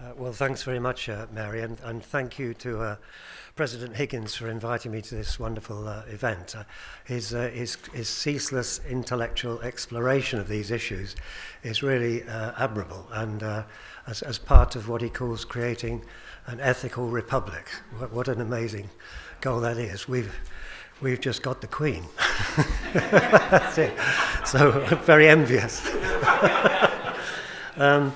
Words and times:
Uh, 0.00 0.12
well, 0.16 0.32
thanks 0.32 0.62
very 0.62 0.78
much, 0.78 1.10
uh, 1.10 1.26
Mary, 1.30 1.60
and, 1.60 1.76
and, 1.84 2.02
thank 2.02 2.38
you 2.38 2.54
to 2.54 2.80
uh, 2.80 2.96
President 3.54 3.96
Higgins 3.96 4.34
for 4.34 4.48
inviting 4.48 4.92
me 4.92 5.02
to 5.02 5.14
this 5.14 5.38
wonderful 5.38 5.86
uh, 5.86 6.04
event. 6.08 6.56
Uh, 6.56 6.64
his, 7.04 7.34
uh, 7.34 7.50
his, 7.50 7.76
his, 7.92 8.08
ceaseless 8.08 8.80
intellectual 8.88 9.60
exploration 9.60 10.40
of 10.40 10.48
these 10.48 10.70
issues 10.70 11.16
is 11.62 11.82
really 11.82 12.22
admirable, 12.22 13.06
and 13.12 13.42
as, 14.06 14.22
as, 14.22 14.38
part 14.38 14.74
of 14.74 14.88
what 14.88 15.02
he 15.02 15.10
calls 15.10 15.44
creating 15.44 16.02
an 16.46 16.60
ethical 16.60 17.08
republic. 17.08 17.68
What, 17.98 18.10
what 18.10 18.28
an 18.28 18.40
amazing 18.40 18.88
goal 19.42 19.60
that 19.60 19.76
is. 19.76 20.08
We've, 20.08 20.34
we've 21.02 21.20
just 21.20 21.42
got 21.42 21.60
the 21.60 21.66
Queen. 21.66 22.04
That's 22.94 23.76
it. 23.76 23.92
So, 24.46 24.70
very 25.04 25.28
envious. 25.28 25.86
um, 27.76 28.14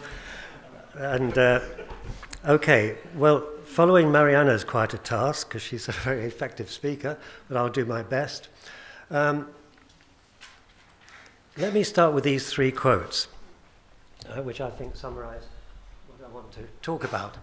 and 0.97 1.37
uh, 1.37 1.61
okay, 2.47 2.97
well, 3.15 3.45
following 3.65 4.13
Mariana 4.13 4.53
is 4.53 4.65
quite 4.65 4.95
a 4.95 4.99
task 4.99 5.49
because 5.49 5.63
she's 5.63 5.89
a 5.89 5.93
very 5.93 6.25
effective 6.25 6.71
speaker, 6.71 7.19
but 7.49 7.57
I'll 7.57 7.71
do 7.71 7.85
my 7.85 8.03
best. 8.03 8.49
Um, 9.11 9.49
let 11.57 11.73
me 11.73 11.83
start 11.83 12.15
with 12.15 12.25
these 12.25 12.51
three 12.51 12.73
quotes, 12.73 13.29
uh, 14.29 14.43
which 14.43 14.61
I 14.61 14.71
think 14.71 14.97
summarize 14.97 15.47
what 16.09 16.29
I 16.29 16.33
want 16.33 16.51
to 16.53 16.63
talk 16.83 17.05
about. 17.05 17.37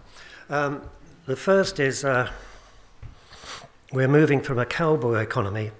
Um, 0.49 0.81
the 1.25 1.35
first 1.35 1.79
is 1.79 2.03
uh, 2.03 2.29
We're 3.93 4.07
moving 4.07 4.41
from 4.41 4.59
a 4.59 4.65
cowboy 4.65 5.19
economy 5.19 5.71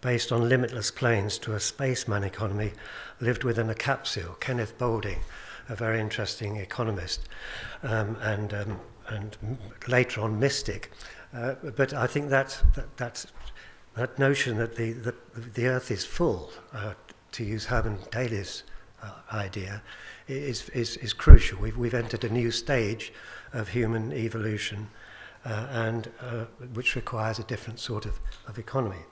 based 0.00 0.32
on 0.32 0.48
limitless 0.48 0.90
plains 0.90 1.38
to 1.38 1.54
a 1.54 1.60
spaceman 1.60 2.24
economy 2.24 2.72
lived 3.20 3.44
within 3.44 3.70
a 3.70 3.74
capsule. 3.74 4.36
Kenneth 4.40 4.78
Boulding 4.78 5.20
a 5.68 5.74
very 5.74 6.00
interesting 6.00 6.56
economist 6.56 7.28
um, 7.82 8.16
and, 8.22 8.54
um, 8.54 8.80
and 9.08 9.58
later 9.88 10.20
on 10.20 10.38
mystic. 10.38 10.90
Uh, 11.34 11.54
but 11.76 11.92
I 11.92 12.06
think 12.06 12.30
that, 12.30 12.62
that, 12.74 12.96
that, 12.96 13.26
that 13.94 14.18
notion 14.18 14.58
that 14.58 14.76
the, 14.76 14.92
the, 14.92 15.14
the 15.34 15.66
earth 15.66 15.90
is 15.90 16.04
full, 16.04 16.50
uh, 16.72 16.94
to 17.32 17.44
use 17.44 17.66
Herman 17.66 17.98
Daly's 18.10 18.62
uh, 19.02 19.10
idea, 19.32 19.82
is, 20.28 20.68
is, 20.70 20.96
is 20.98 21.12
crucial. 21.12 21.58
We've, 21.58 21.76
we've 21.76 21.94
entered 21.94 22.24
a 22.24 22.28
new 22.28 22.50
stage 22.50 23.12
of 23.52 23.68
human 23.68 24.12
evolution, 24.12 24.88
uh, 25.44 25.66
and 25.70 26.10
uh, 26.20 26.44
which 26.74 26.96
requires 26.96 27.38
a 27.38 27.44
different 27.44 27.78
sort 27.78 28.06
of, 28.06 28.18
of 28.46 28.58
economy. 28.58 29.04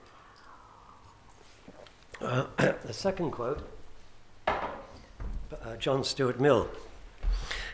Uh, 2.20 2.46
the 2.84 2.92
second 2.92 3.30
quote 3.30 3.68
uh, 5.62 5.76
John 5.76 6.04
Stuart 6.04 6.40
Mill. 6.40 6.68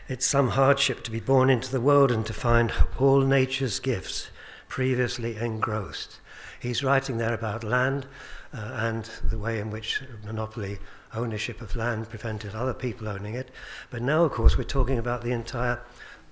It's 0.07 0.25
some 0.25 0.49
hardship 0.49 1.03
to 1.03 1.11
be 1.11 1.19
born 1.19 1.49
into 1.49 1.71
the 1.71 1.81
world 1.81 2.11
and 2.11 2.25
to 2.25 2.33
find 2.33 2.73
all 2.99 3.21
nature's 3.21 3.79
gifts 3.79 4.29
previously 4.67 5.37
engrossed. 5.37 6.19
He's 6.59 6.83
writing 6.83 7.17
there 7.17 7.33
about 7.33 7.63
land 7.63 8.07
uh, 8.53 8.57
and 8.57 9.05
the 9.23 9.37
way 9.37 9.59
in 9.59 9.71
which 9.71 10.01
monopoly 10.25 10.79
ownership 11.13 11.61
of 11.61 11.75
land 11.75 12.09
prevented 12.09 12.55
other 12.55 12.73
people 12.73 13.07
owning 13.07 13.35
it. 13.35 13.49
But 13.89 14.01
now, 14.01 14.23
of 14.23 14.31
course, 14.31 14.57
we're 14.57 14.63
talking 14.63 14.97
about 14.97 15.21
the 15.21 15.31
entire 15.31 15.81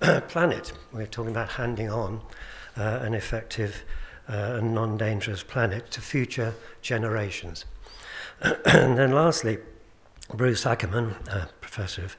planet. 0.28 0.72
We're 0.92 1.06
talking 1.06 1.32
about 1.32 1.50
handing 1.50 1.90
on 1.90 2.20
uh, 2.76 3.00
an 3.02 3.14
effective 3.14 3.82
uh, 4.28 4.58
and 4.58 4.74
non 4.74 4.96
dangerous 4.96 5.42
planet 5.42 5.90
to 5.92 6.00
future 6.00 6.54
generations. 6.82 7.64
and 8.40 8.96
then, 8.96 9.12
lastly, 9.12 9.58
Bruce 10.34 10.64
Ackerman, 10.66 11.14
professor 11.60 12.04
of 12.04 12.16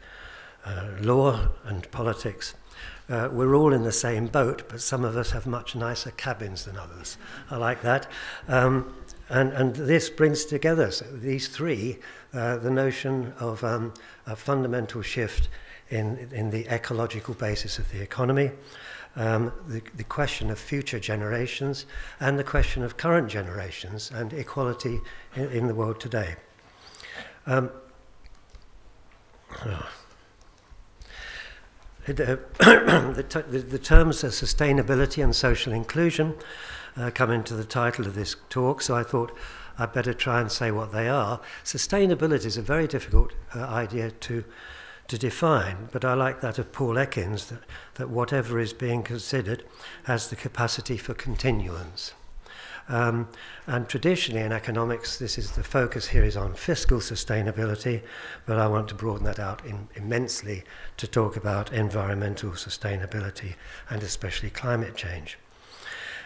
uh, 0.65 0.89
law 1.01 1.49
and 1.65 1.89
politics, 1.91 2.55
uh, 3.09 3.29
we're 3.31 3.55
all 3.55 3.73
in 3.73 3.83
the 3.83 3.91
same 3.91 4.27
boat, 4.27 4.63
but 4.69 4.81
some 4.81 5.03
of 5.03 5.17
us 5.17 5.31
have 5.31 5.45
much 5.45 5.75
nicer 5.75 6.11
cabins 6.11 6.65
than 6.65 6.77
others. 6.77 7.17
I 7.49 7.57
like 7.57 7.81
that. 7.81 8.07
Um, 8.47 8.95
and, 9.29 9.51
and 9.53 9.75
this 9.75 10.09
brings 10.09 10.45
together 10.45 10.91
so 10.91 11.05
these 11.05 11.47
three 11.47 11.99
uh, 12.33 12.57
the 12.57 12.71
notion 12.71 13.33
of 13.39 13.63
um, 13.63 13.93
a 14.25 14.35
fundamental 14.35 15.01
shift 15.01 15.49
in, 15.89 16.29
in 16.31 16.49
the 16.49 16.67
ecological 16.73 17.33
basis 17.33 17.79
of 17.79 17.91
the 17.91 18.01
economy, 18.01 18.51
um, 19.15 19.51
the, 19.67 19.81
the 19.95 20.03
question 20.05 20.49
of 20.49 20.57
future 20.57 20.99
generations, 20.99 21.85
and 22.19 22.39
the 22.39 22.43
question 22.43 22.83
of 22.83 22.97
current 22.97 23.29
generations 23.29 24.11
and 24.13 24.31
equality 24.33 25.01
in, 25.35 25.51
in 25.51 25.67
the 25.67 25.75
world 25.75 25.99
today. 25.99 26.35
Um, 27.45 27.71
the, 32.07 33.79
terms 33.81 34.23
of 34.23 34.31
sustainability 34.31 35.23
and 35.23 35.35
social 35.35 35.71
inclusion 35.71 36.35
uh, 36.97 37.11
come 37.13 37.31
into 37.31 37.53
the 37.53 37.63
title 37.63 38.07
of 38.07 38.15
this 38.15 38.35
talk, 38.49 38.81
so 38.81 38.95
I 38.95 39.03
thought 39.03 39.31
I'd 39.77 39.93
better 39.93 40.13
try 40.13 40.41
and 40.41 40.51
say 40.51 40.71
what 40.71 40.91
they 40.91 41.07
are. 41.07 41.39
Sustainability 41.63 42.45
is 42.45 42.57
a 42.57 42.61
very 42.61 42.87
difficult 42.87 43.33
uh, 43.55 43.59
idea 43.59 44.11
to, 44.11 44.43
to 45.07 45.17
define, 45.17 45.89
but 45.91 46.03
I 46.03 46.13
like 46.15 46.41
that 46.41 46.59
of 46.59 46.71
Paul 46.71 46.95
Ekins 46.95 47.47
that, 47.49 47.61
that 47.95 48.09
whatever 48.09 48.59
is 48.59 48.73
being 48.73 49.03
considered 49.03 49.63
has 50.05 50.29
the 50.29 50.35
capacity 50.35 50.97
for 50.97 51.13
continuance. 51.13 52.13
Um, 52.89 53.29
and 53.67 53.87
traditionally 53.87 54.43
in 54.43 54.51
economics, 54.51 55.17
this 55.17 55.37
is 55.37 55.51
the 55.51 55.63
focus 55.63 56.07
here 56.07 56.23
is 56.23 56.35
on 56.35 56.53
fiscal 56.53 56.99
sustainability, 56.99 58.01
but 58.45 58.57
I 58.57 58.67
want 58.67 58.89
to 58.89 58.95
broaden 58.95 59.25
that 59.25 59.39
out 59.39 59.65
in, 59.65 59.87
immensely 59.95 60.63
to 60.97 61.07
talk 61.07 61.35
about 61.35 61.71
environmental 61.71 62.51
sustainability 62.51 63.55
and 63.89 64.03
especially 64.03 64.49
climate 64.49 64.95
change. 64.95 65.37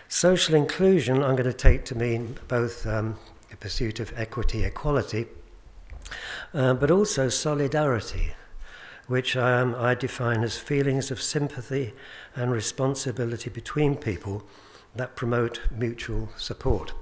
Social 0.07 0.55
inclusion, 0.55 1.23
I'm 1.23 1.35
going 1.35 1.43
to 1.49 1.53
take 1.53 1.83
to 1.85 1.95
mean 1.95 2.37
both 2.47 2.85
um, 2.85 3.17
the 3.49 3.57
pursuit 3.57 3.99
of 3.99 4.13
equity, 4.15 4.63
equality, 4.63 5.27
uh, 6.53 6.73
but 6.73 6.91
also 6.91 7.29
solidarity, 7.29 8.33
which 9.07 9.35
um, 9.35 9.75
I 9.75 9.95
define 9.95 10.43
as 10.43 10.57
feelings 10.57 11.11
of 11.11 11.21
sympathy 11.21 11.93
and 12.35 12.51
responsibility 12.51 13.49
between 13.49 13.95
people 13.95 14.43
that 14.95 15.15
promote 15.15 15.61
mutual 15.71 16.29
support. 16.37 16.93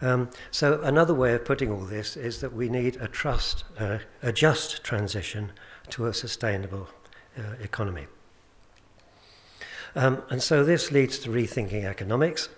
Um, 0.00 0.30
so, 0.50 0.80
another 0.82 1.12
way 1.12 1.34
of 1.34 1.44
putting 1.44 1.72
all 1.72 1.80
this 1.80 2.16
is 2.16 2.40
that 2.40 2.52
we 2.52 2.68
need 2.68 2.96
a 2.96 3.08
trust, 3.08 3.64
uh, 3.78 3.98
a 4.22 4.32
just 4.32 4.84
transition 4.84 5.52
to 5.90 6.06
a 6.06 6.14
sustainable 6.14 6.88
uh, 7.36 7.54
economy. 7.60 8.06
Um, 9.96 10.22
and 10.30 10.40
so, 10.40 10.62
this 10.62 10.92
leads 10.92 11.18
to 11.20 11.30
rethinking 11.30 11.84
economics, 11.84 12.48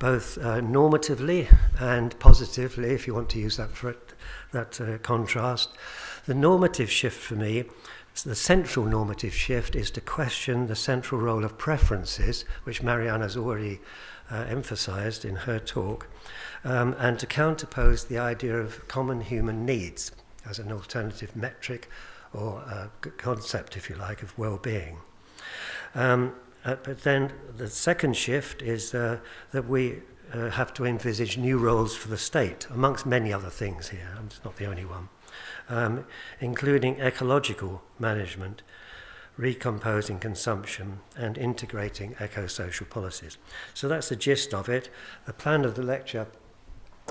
both 0.00 0.36
uh, 0.38 0.60
normatively 0.60 1.54
and 1.78 2.18
positively, 2.18 2.90
if 2.90 3.06
you 3.06 3.14
want 3.14 3.30
to 3.30 3.38
use 3.38 3.56
that, 3.58 3.70
for 3.70 3.90
it, 3.90 4.12
that 4.50 4.80
uh, 4.80 4.98
contrast. 4.98 5.70
The 6.26 6.34
normative 6.34 6.90
shift 6.90 7.20
for 7.20 7.36
me 7.36 7.66
the 8.22 8.34
central 8.34 8.86
normative 8.86 9.34
shift 9.34 9.76
is 9.76 9.90
to 9.92 10.00
question 10.00 10.66
the 10.66 10.76
central 10.76 11.20
role 11.20 11.44
of 11.44 11.58
preferences, 11.58 12.44
which 12.64 12.82
Mariana's 12.82 13.36
already 13.36 13.80
uh, 14.30 14.46
emphasized 14.48 15.24
in 15.24 15.36
her 15.36 15.58
talk, 15.58 16.08
um, 16.64 16.94
and 16.98 17.18
to 17.18 17.26
counterpose 17.26 18.08
the 18.08 18.18
idea 18.18 18.56
of 18.56 18.86
common 18.88 19.20
human 19.20 19.64
needs 19.64 20.12
as 20.48 20.58
an 20.58 20.72
alternative 20.72 21.36
metric 21.36 21.88
or 22.32 22.90
concept, 23.16 23.76
if 23.76 23.88
you 23.88 23.96
like, 23.96 24.22
of 24.22 24.36
well 24.38 24.58
being. 24.58 24.98
Um, 25.94 26.34
uh, 26.64 26.76
but 26.82 27.02
then 27.02 27.32
the 27.56 27.68
second 27.68 28.16
shift 28.16 28.60
is 28.60 28.94
uh, 28.94 29.18
that 29.52 29.68
we 29.68 30.02
uh, 30.32 30.50
have 30.50 30.74
to 30.74 30.84
envisage 30.84 31.38
new 31.38 31.58
roles 31.58 31.94
for 31.94 32.08
the 32.08 32.18
state, 32.18 32.66
amongst 32.70 33.06
many 33.06 33.32
other 33.32 33.50
things 33.50 33.88
here. 33.90 34.08
Just 34.28 34.44
not 34.44 34.56
the 34.56 34.66
only 34.66 34.84
one 34.84 35.08
um, 35.68 36.04
including 36.40 37.00
ecological 37.00 37.82
management, 37.98 38.62
recomposing 39.36 40.18
consumption, 40.18 41.00
and 41.16 41.36
integrating 41.36 42.14
eco-social 42.20 42.86
policies. 42.86 43.36
So 43.74 43.88
that's 43.88 44.08
the 44.08 44.16
gist 44.16 44.54
of 44.54 44.68
it. 44.68 44.88
The 45.26 45.32
plan 45.32 45.64
of 45.64 45.74
the 45.74 45.82
lecture 45.82 46.26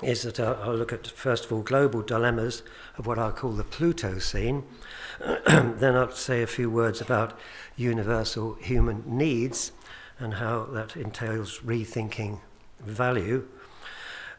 is 0.03 0.23
that 0.23 0.39
I'll, 0.39 0.75
look 0.75 0.91
at, 0.91 1.07
first 1.07 1.45
of 1.45 1.53
all, 1.53 1.61
global 1.61 2.01
dilemmas 2.01 2.63
of 2.97 3.07
what 3.07 3.17
I'll 3.17 3.31
call 3.31 3.51
the 3.51 3.63
Plutocene. 3.63 4.63
then 5.47 5.95
I'll 5.95 6.11
say 6.11 6.41
a 6.41 6.47
few 6.47 6.69
words 6.69 6.99
about 6.99 7.39
universal 7.77 8.55
human 8.55 9.03
needs 9.05 9.71
and 10.19 10.35
how 10.35 10.65
that 10.65 10.97
entails 10.97 11.59
rethinking 11.59 12.39
value. 12.79 13.47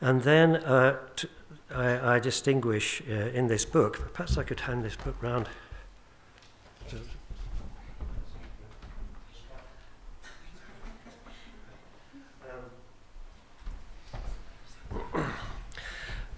And 0.01 0.23
then 0.23 0.57
uh, 0.57 0.99
I, 1.75 2.17
I 2.17 2.19
distinguish 2.19 3.03
uh, 3.09 3.13
in 3.13 3.49
this 3.49 3.65
book, 3.65 4.13
perhaps 4.15 4.39
I 4.39 4.43
could 4.43 4.61
hand 4.61 4.85
this 4.85 4.97
book 4.97 5.17
round. 5.23 5.49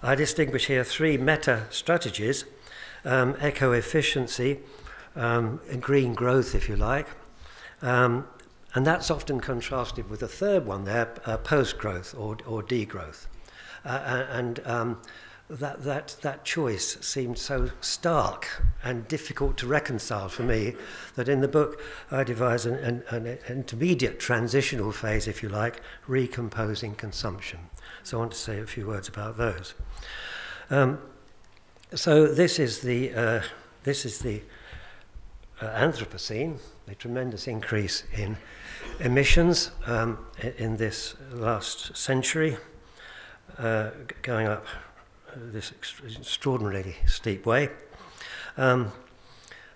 I 0.00 0.14
distinguish 0.14 0.66
here 0.66 0.84
three 0.84 1.18
meta 1.18 1.64
strategies 1.70 2.44
um, 3.04 3.36
eco 3.42 3.72
efficiency, 3.72 4.58
um, 5.16 5.60
green 5.80 6.14
growth, 6.14 6.54
if 6.54 6.68
you 6.68 6.76
like. 6.76 7.08
Um, 7.82 8.26
and 8.74 8.86
that's 8.86 9.10
often 9.10 9.40
contrasted 9.40 10.10
with 10.10 10.20
the 10.20 10.28
third 10.28 10.66
one 10.66 10.84
there, 10.84 11.14
uh, 11.26 11.38
post 11.38 11.78
growth 11.78 12.14
or, 12.16 12.36
or 12.46 12.62
degrowth. 12.62 13.26
Uh, 13.84 14.24
and 14.30 14.60
um, 14.66 15.00
that, 15.50 15.82
that, 15.84 16.16
that 16.20 16.44
choice 16.44 16.98
seemed 17.00 17.38
so 17.38 17.70
stark 17.80 18.62
and 18.84 19.08
difficult 19.08 19.56
to 19.58 19.66
reconcile 19.66 20.28
for 20.28 20.42
me 20.42 20.74
that 21.16 21.28
in 21.28 21.40
the 21.40 21.48
book 21.48 21.80
I 22.10 22.22
devise 22.24 22.66
an, 22.66 22.74
an, 22.74 23.02
an 23.10 23.38
intermediate 23.48 24.20
transitional 24.20 24.92
phase, 24.92 25.26
if 25.26 25.42
you 25.42 25.48
like, 25.48 25.80
recomposing 26.06 26.94
consumption. 26.96 27.60
So 28.02 28.18
I 28.18 28.20
want 28.20 28.32
to 28.32 28.38
say 28.38 28.60
a 28.60 28.66
few 28.66 28.86
words 28.86 29.08
about 29.08 29.38
those. 29.38 29.74
Um, 30.70 30.98
so 31.94 32.26
this 32.26 32.58
is 32.58 32.80
the, 32.80 33.14
uh, 33.14 33.42
this 33.84 34.04
is 34.04 34.18
the 34.18 34.42
uh, 35.62 35.66
Anthropocene, 35.66 36.58
a 36.86 36.94
tremendous 36.94 37.48
increase 37.48 38.04
in 38.14 38.36
emissions 39.00 39.70
um, 39.86 40.18
in 40.58 40.76
this 40.76 41.16
last 41.32 41.96
century, 41.96 42.58
uh, 43.58 43.90
going 44.22 44.46
up 44.46 44.66
this 45.36 45.72
extraordinarily 45.72 46.96
steep 47.06 47.44
way. 47.46 47.68
Um, 48.56 48.92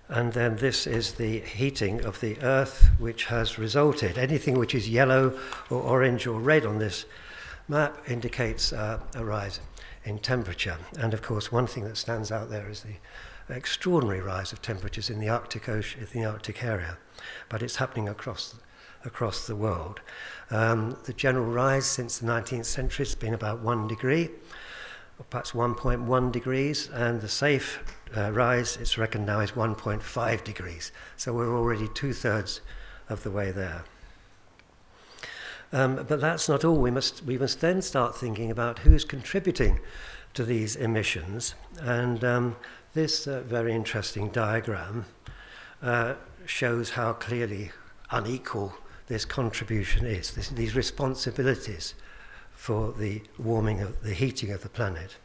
and 0.08 0.32
then 0.32 0.56
this 0.56 0.86
is 0.86 1.14
the 1.14 1.40
heating 1.40 2.04
of 2.04 2.20
the 2.20 2.38
earth, 2.42 2.90
which 2.98 3.26
has 3.26 3.58
resulted. 3.58 4.18
Anything 4.18 4.58
which 4.58 4.74
is 4.74 4.88
yellow 4.88 5.38
or 5.70 5.80
orange 5.80 6.26
or 6.26 6.38
red 6.38 6.66
on 6.66 6.78
this 6.78 7.06
map 7.68 7.96
indicates 8.06 8.72
uh, 8.72 9.00
a 9.14 9.24
rise 9.24 9.60
in 10.04 10.18
temperature. 10.18 10.76
And 10.98 11.14
of 11.14 11.22
course, 11.22 11.50
one 11.50 11.66
thing 11.66 11.84
that 11.84 11.96
stands 11.96 12.30
out 12.30 12.50
there 12.50 12.68
is 12.68 12.82
the 12.82 13.54
extraordinary 13.54 14.20
rise 14.20 14.52
of 14.52 14.60
temperatures 14.60 15.08
in 15.08 15.20
the 15.20 15.28
Arctic 15.28 15.68
ocean, 15.68 16.06
in 16.12 16.22
the 16.22 16.28
Arctic 16.28 16.62
area. 16.62 16.98
But 17.48 17.62
it's 17.62 17.76
happening 17.76 18.08
across 18.08 18.56
across 19.04 19.46
the 19.46 19.56
world. 19.56 20.00
Um, 20.50 20.96
the 21.04 21.12
general 21.12 21.46
rise 21.46 21.86
since 21.86 22.18
the 22.18 22.26
19th 22.26 22.66
century 22.66 23.04
has 23.04 23.14
been 23.14 23.34
about 23.34 23.60
one 23.60 23.88
degree 23.88 24.30
perhaps 25.30 25.52
1.1 25.52 26.32
degrees, 26.32 26.88
and 26.92 27.20
the 27.20 27.28
safe 27.28 27.80
uh, 28.16 28.30
rise, 28.32 28.76
it's 28.76 28.98
reckoned 28.98 29.26
now, 29.26 29.40
is 29.40 29.52
1.5 29.52 30.44
degrees. 30.44 30.92
So 31.16 31.32
we're 31.32 31.56
already 31.56 31.88
two 31.88 32.12
thirds 32.12 32.60
of 33.08 33.22
the 33.22 33.30
way 33.30 33.50
there. 33.50 33.84
Um, 35.72 36.04
but 36.06 36.20
that's 36.20 36.48
not 36.48 36.64
all. 36.64 36.76
We 36.76 36.90
must, 36.90 37.24
we 37.24 37.38
must 37.38 37.60
then 37.60 37.80
start 37.80 38.16
thinking 38.16 38.50
about 38.50 38.80
who's 38.80 39.04
contributing 39.04 39.80
to 40.34 40.44
these 40.44 40.76
emissions. 40.76 41.54
And 41.80 42.22
um, 42.24 42.56
this 42.92 43.26
uh, 43.26 43.42
very 43.46 43.72
interesting 43.72 44.28
diagram 44.28 45.06
uh, 45.82 46.14
shows 46.44 46.90
how 46.90 47.14
clearly 47.14 47.70
unequal 48.10 48.74
this 49.12 49.24
contribution 49.26 50.06
is, 50.06 50.30
this, 50.30 50.48
these 50.48 50.74
responsibilities 50.74 51.94
for 52.54 52.92
the 52.92 53.20
warming 53.38 53.82
of 53.82 54.02
the 54.02 54.14
heating 54.14 54.50
of 54.52 54.62
the 54.62 54.70
planet. 54.70 55.16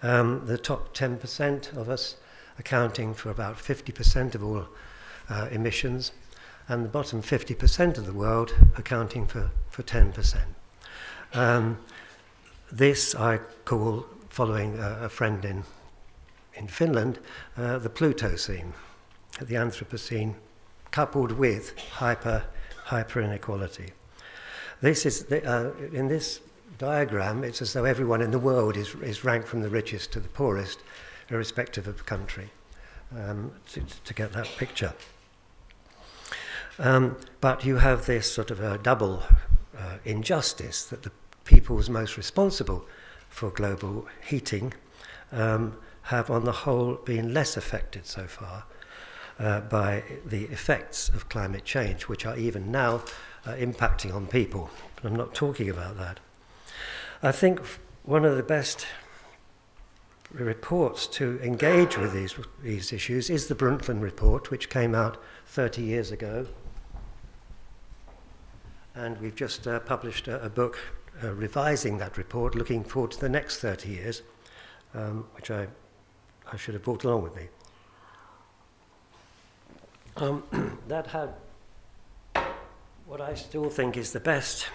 Um, 0.00 0.46
the 0.46 0.56
top 0.56 0.96
10% 0.96 1.76
of 1.76 1.88
us 1.88 2.14
accounting 2.56 3.14
for 3.14 3.30
about 3.30 3.56
50% 3.56 4.36
of 4.36 4.44
all 4.44 4.68
uh, 5.28 5.48
emissions, 5.50 6.12
and 6.68 6.84
the 6.84 6.88
bottom 6.88 7.20
50% 7.20 7.98
of 7.98 8.06
the 8.06 8.12
world 8.12 8.54
accounting 8.76 9.26
for, 9.26 9.50
for 9.70 9.82
10%. 9.82 10.42
Um, 11.34 11.78
this 12.70 13.12
I 13.16 13.38
call, 13.64 14.06
following 14.28 14.78
a, 14.78 15.00
a 15.02 15.08
friend 15.08 15.44
in, 15.44 15.64
in 16.54 16.68
Finland, 16.68 17.18
uh, 17.56 17.78
the 17.78 17.90
Plutocene, 17.90 18.72
the 19.40 19.56
Anthropocene, 19.56 20.34
coupled 20.92 21.32
with 21.32 21.76
hyper, 21.78 22.44
hyper 22.86 23.20
inequality. 23.20 23.90
This 24.80 25.04
is 25.06 25.24
the, 25.24 25.44
uh, 25.44 25.72
in 25.92 26.06
this 26.08 26.40
diagram, 26.78 27.42
it's 27.42 27.60
as 27.60 27.72
though 27.72 27.84
everyone 27.84 28.22
in 28.22 28.30
the 28.30 28.38
world 28.38 28.76
is, 28.76 28.94
is 28.96 29.24
ranked 29.24 29.48
from 29.48 29.62
the 29.62 29.68
richest 29.68 30.12
to 30.12 30.20
the 30.20 30.28
poorest, 30.28 30.80
irrespective 31.28 31.88
of 31.88 32.06
country, 32.06 32.50
um, 33.16 33.50
to, 33.72 33.82
to, 34.04 34.14
get 34.14 34.32
that 34.34 34.46
picture. 34.56 34.92
Um, 36.78 37.16
but 37.40 37.64
you 37.64 37.76
have 37.76 38.06
this 38.06 38.32
sort 38.32 38.52
of 38.52 38.60
a 38.60 38.78
double 38.78 39.22
uh, 39.76 39.96
injustice 40.04 40.84
that 40.86 41.02
the 41.02 41.10
peoples 41.44 41.90
most 41.90 42.16
responsible 42.16 42.86
for 43.28 43.50
global 43.50 44.06
heating 44.24 44.74
um, 45.32 45.76
have, 46.02 46.30
on 46.30 46.44
the 46.44 46.52
whole, 46.52 46.94
been 46.94 47.34
less 47.34 47.56
affected 47.56 48.06
so 48.06 48.26
far 48.26 48.64
uh, 49.38 49.60
by 49.60 50.02
the 50.24 50.44
effects 50.44 51.08
of 51.08 51.28
climate 51.28 51.64
change, 51.64 52.08
which 52.08 52.24
are 52.24 52.36
even 52.36 52.70
now 52.70 53.02
uh, 53.46 53.52
impacting 53.52 54.14
on 54.14 54.26
people. 54.26 54.70
But 54.94 55.04
I'm 55.06 55.16
not 55.16 55.34
talking 55.34 55.68
about 55.68 55.96
that. 55.98 56.20
I 57.22 57.32
think 57.32 57.60
one 58.04 58.24
of 58.24 58.36
the 58.36 58.42
best 58.42 58.86
reports 60.32 61.06
to 61.06 61.40
engage 61.42 61.96
with 61.96 62.12
these, 62.12 62.34
these 62.62 62.92
issues 62.92 63.30
is 63.30 63.46
the 63.46 63.54
Brundtland 63.54 64.02
report, 64.02 64.50
which 64.50 64.68
came 64.68 64.94
out 64.94 65.22
30 65.46 65.82
years 65.82 66.10
ago. 66.10 66.46
And 68.94 69.18
we've 69.20 69.36
just 69.36 69.66
uh, 69.66 69.80
published 69.80 70.28
a, 70.28 70.42
a 70.42 70.48
book 70.48 70.78
uh, 71.22 71.32
revising 71.32 71.98
that 71.98 72.16
report, 72.16 72.54
looking 72.54 72.84
forward 72.84 73.12
to 73.12 73.20
the 73.20 73.28
next 73.28 73.60
30 73.60 73.88
years, 73.88 74.22
um, 74.94 75.26
which 75.32 75.50
I, 75.50 75.68
I 76.50 76.56
should 76.56 76.74
have 76.74 76.82
brought 76.82 77.04
along 77.04 77.22
with 77.22 77.36
me. 77.36 77.48
Um, 80.16 80.78
that 80.88 81.08
had 81.08 81.30
what 83.06 83.20
I 83.20 83.34
still 83.34 83.70
think 83.70 83.96
is 83.96 84.12
the 84.12 84.20
best 84.20 84.68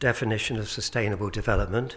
definition 0.00 0.58
of 0.58 0.68
sustainable 0.68 1.30
development 1.30 1.96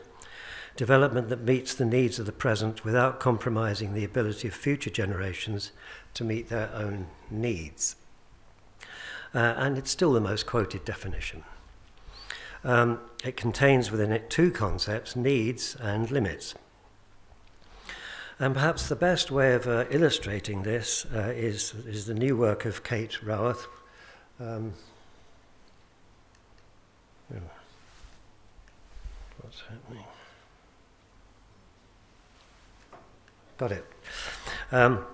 development 0.76 1.30
that 1.30 1.42
meets 1.42 1.74
the 1.74 1.86
needs 1.86 2.18
of 2.20 2.26
the 2.26 2.32
present 2.32 2.86
without 2.86 3.20
compromising 3.20 3.94
the 3.94 4.06
ability 4.06 4.48
of 4.48 4.54
future 4.54 4.90
generations 4.90 5.72
to 6.14 6.24
meet 6.24 6.50
their 6.50 6.72
own 6.74 7.08
needs. 7.30 7.96
Uh, 9.34 9.54
and 9.58 9.78
it's 9.78 9.92
still 9.92 10.14
the 10.14 10.22
most 10.22 10.46
quoted 10.46 10.86
definition. 10.86 11.44
Um, 12.64 13.00
it 13.24 13.36
contains 13.36 13.92
within 13.92 14.12
it 14.12 14.30
two 14.30 14.52
concepts 14.52 15.16
needs 15.16 15.76
and 15.76 16.10
limits. 16.10 16.56
And 18.42 18.56
perhaps 18.56 18.90
the 18.90 18.96
best 18.96 19.30
way 19.30 19.54
of 19.54 19.68
uh, 19.68 19.86
illustrating 19.92 20.64
this 20.64 21.06
uh, 21.14 21.32
is, 21.36 21.76
is 21.86 22.08
the 22.08 22.16
new 22.16 22.36
work 22.36 22.66
of 22.66 22.84
Kate 22.84 23.20
Raworth. 23.24 23.68
Um, 24.40 24.74
what's 29.42 29.62
happening. 29.70 30.04
Got 33.60 33.74
it. 33.74 33.86
Um, 34.72 35.06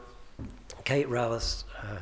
Kate 0.86 1.10
Raworth's 1.10 1.65
uh, 1.84 2.00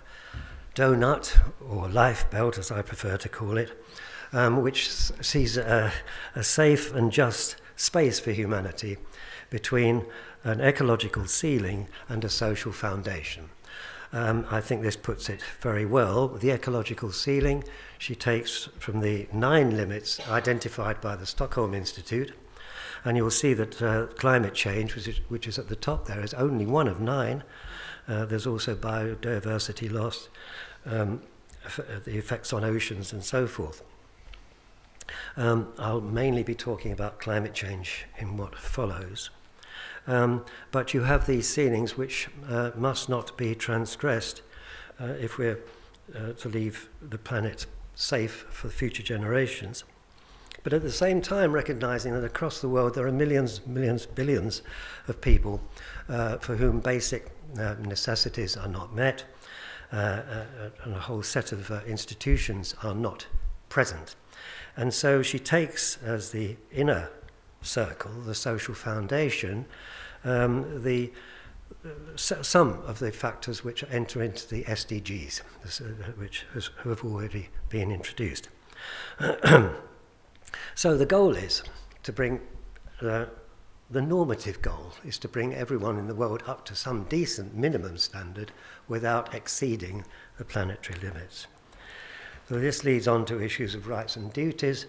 donut, 0.75 1.39
or 1.59 1.89
life 1.89 2.29
belt 2.29 2.59
as 2.59 2.69
I 2.69 2.83
prefer 2.83 3.17
to 3.17 3.29
call 3.29 3.57
it, 3.57 3.83
um, 4.31 4.61
which 4.61 4.91
sees 4.91 5.57
a, 5.57 5.91
a 6.35 6.43
safe 6.43 6.93
and 6.93 7.11
just 7.11 7.55
space 7.75 8.19
for 8.19 8.29
humanity 8.29 8.97
between 9.49 10.05
an 10.43 10.61
ecological 10.61 11.25
ceiling 11.25 11.87
and 12.07 12.23
a 12.23 12.29
social 12.29 12.71
foundation. 12.71 13.49
Um, 14.13 14.45
I 14.49 14.61
think 14.61 14.81
this 14.81 14.95
puts 14.95 15.29
it 15.29 15.41
very 15.59 15.85
well. 15.85 16.27
The 16.27 16.51
ecological 16.51 17.11
ceiling 17.11 17.63
she 17.97 18.15
takes 18.15 18.69
from 18.79 19.01
the 19.01 19.27
nine 19.33 19.75
limits 19.75 20.25
identified 20.29 21.01
by 21.01 21.15
the 21.15 21.25
Stockholm 21.25 21.73
Institute, 21.73 22.33
and 23.03 23.17
you'll 23.17 23.31
see 23.31 23.53
that 23.53 23.81
uh, 23.81 24.07
climate 24.15 24.53
change, 24.53 24.95
which 24.95 25.07
is, 25.07 25.17
which 25.27 25.47
is, 25.47 25.59
at 25.59 25.67
the 25.67 25.75
top 25.75 26.07
there, 26.07 26.23
is 26.23 26.33
only 26.33 26.65
one 26.65 26.87
of 26.87 26.99
nine. 26.99 27.43
Uh, 28.07 28.25
there's 28.25 28.47
also 28.47 28.75
biodiversity 28.75 29.91
loss, 29.91 30.29
um, 30.85 31.21
the 32.05 32.17
effects 32.17 32.53
on 32.53 32.63
oceans, 32.63 33.11
and 33.11 33.23
so 33.23 33.47
forth. 33.47 33.81
Um, 35.37 35.73
I'll 35.77 36.01
mainly 36.01 36.43
be 36.43 36.55
talking 36.55 36.91
about 36.91 37.19
climate 37.19 37.53
change 37.53 38.05
in 38.17 38.37
what 38.37 38.55
follows. 38.55 39.29
Um, 40.07 40.45
but 40.71 40.93
you 40.93 41.03
have 41.03 41.25
these 41.25 41.47
ceilings 41.47 41.97
which 41.97 42.29
uh, 42.47 42.71
must 42.75 43.09
not 43.09 43.35
be 43.37 43.55
transgressed 43.55 44.41
uh, 44.99 45.05
if 45.19 45.37
we're 45.37 45.59
uh, 46.15 46.33
to 46.33 46.49
leave 46.49 46.89
the 47.01 47.17
planet 47.17 47.65
safe 47.95 48.45
for 48.49 48.69
future 48.69 49.03
generations. 49.03 49.83
But 50.63 50.73
at 50.73 50.81
the 50.81 50.91
same 50.91 51.21
time, 51.21 51.51
recognizing 51.51 52.13
that 52.13 52.23
across 52.23 52.59
the 52.59 52.69
world 52.69 52.95
there 52.95 53.05
are 53.05 53.11
millions, 53.11 53.65
millions, 53.65 54.05
billions 54.05 54.61
of 55.07 55.21
people 55.21 55.61
uh, 56.09 56.37
for 56.37 56.55
whom 56.55 56.79
basic 56.79 57.27
uh, 57.59 57.75
necessities 57.79 58.57
are 58.57 58.67
not 58.67 58.93
met, 58.93 59.25
uh, 59.91 60.21
and 60.83 60.95
a 60.95 60.99
whole 60.99 61.21
set 61.21 61.51
of 61.51 61.71
institutions 61.87 62.73
are 62.83 62.95
not 62.95 63.27
present. 63.75 64.15
And 64.77 64.93
so 64.93 65.21
she 65.21 65.37
takes 65.37 65.97
as 66.01 66.31
the 66.31 66.55
inner 66.71 67.09
circle, 67.61 68.13
the 68.21 68.33
social 68.33 68.73
foundation, 68.73 69.65
um, 70.23 70.81
the 70.81 71.11
some 72.15 72.69
of 72.87 72.99
the 72.99 73.11
factors 73.11 73.65
which 73.65 73.83
enter 73.91 74.23
into 74.23 74.47
the 74.47 74.63
SDGs, 74.63 75.41
uh, 75.41 76.11
which 76.23 76.45
has, 76.53 76.69
have 76.85 77.03
already 77.03 77.49
been 77.67 77.91
introduced. 77.91 78.47
so 80.73 80.97
the 80.97 81.05
goal 81.05 81.35
is 81.35 81.61
to 82.03 82.13
bring 82.13 82.39
uh, 83.01 83.25
the 83.91 84.01
normative 84.01 84.61
goal 84.61 84.93
is 85.03 85.17
to 85.17 85.27
bring 85.27 85.53
everyone 85.53 85.99
in 85.99 86.07
the 86.07 86.15
world 86.15 86.43
up 86.47 86.63
to 86.65 86.75
some 86.75 87.03
decent 87.03 87.53
minimum 87.53 87.97
standard 87.97 88.53
without 88.87 89.35
exceeding 89.35 90.05
the 90.37 90.45
planetary 90.45 90.97
limits. 90.99 91.47
So 92.47 92.59
this 92.59 92.83
leads 92.83 93.07
on 93.07 93.25
to 93.25 93.41
issues 93.41 93.73
of 93.73 93.87
rights 93.87 94.15
and 94.15 94.31
duties, 94.31 94.85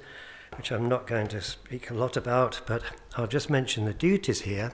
which 0.56 0.70
I'm 0.70 0.88
not 0.88 1.06
going 1.06 1.28
to 1.28 1.40
speak 1.40 1.90
a 1.90 1.94
lot 1.94 2.16
about, 2.16 2.60
but 2.66 2.82
I'll 3.16 3.26
just 3.26 3.48
mention 3.48 3.86
the 3.86 3.94
duties 3.94 4.42
here. 4.42 4.72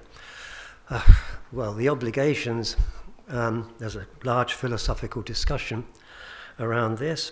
Uh, 0.90 1.02
well, 1.52 1.74
the 1.74 1.88
obligations, 1.88 2.76
um, 3.28 3.72
there's 3.78 3.94
a 3.94 4.06
large 4.24 4.54
philosophical 4.54 5.22
discussion 5.22 5.86
around 6.58 6.98
this, 6.98 7.30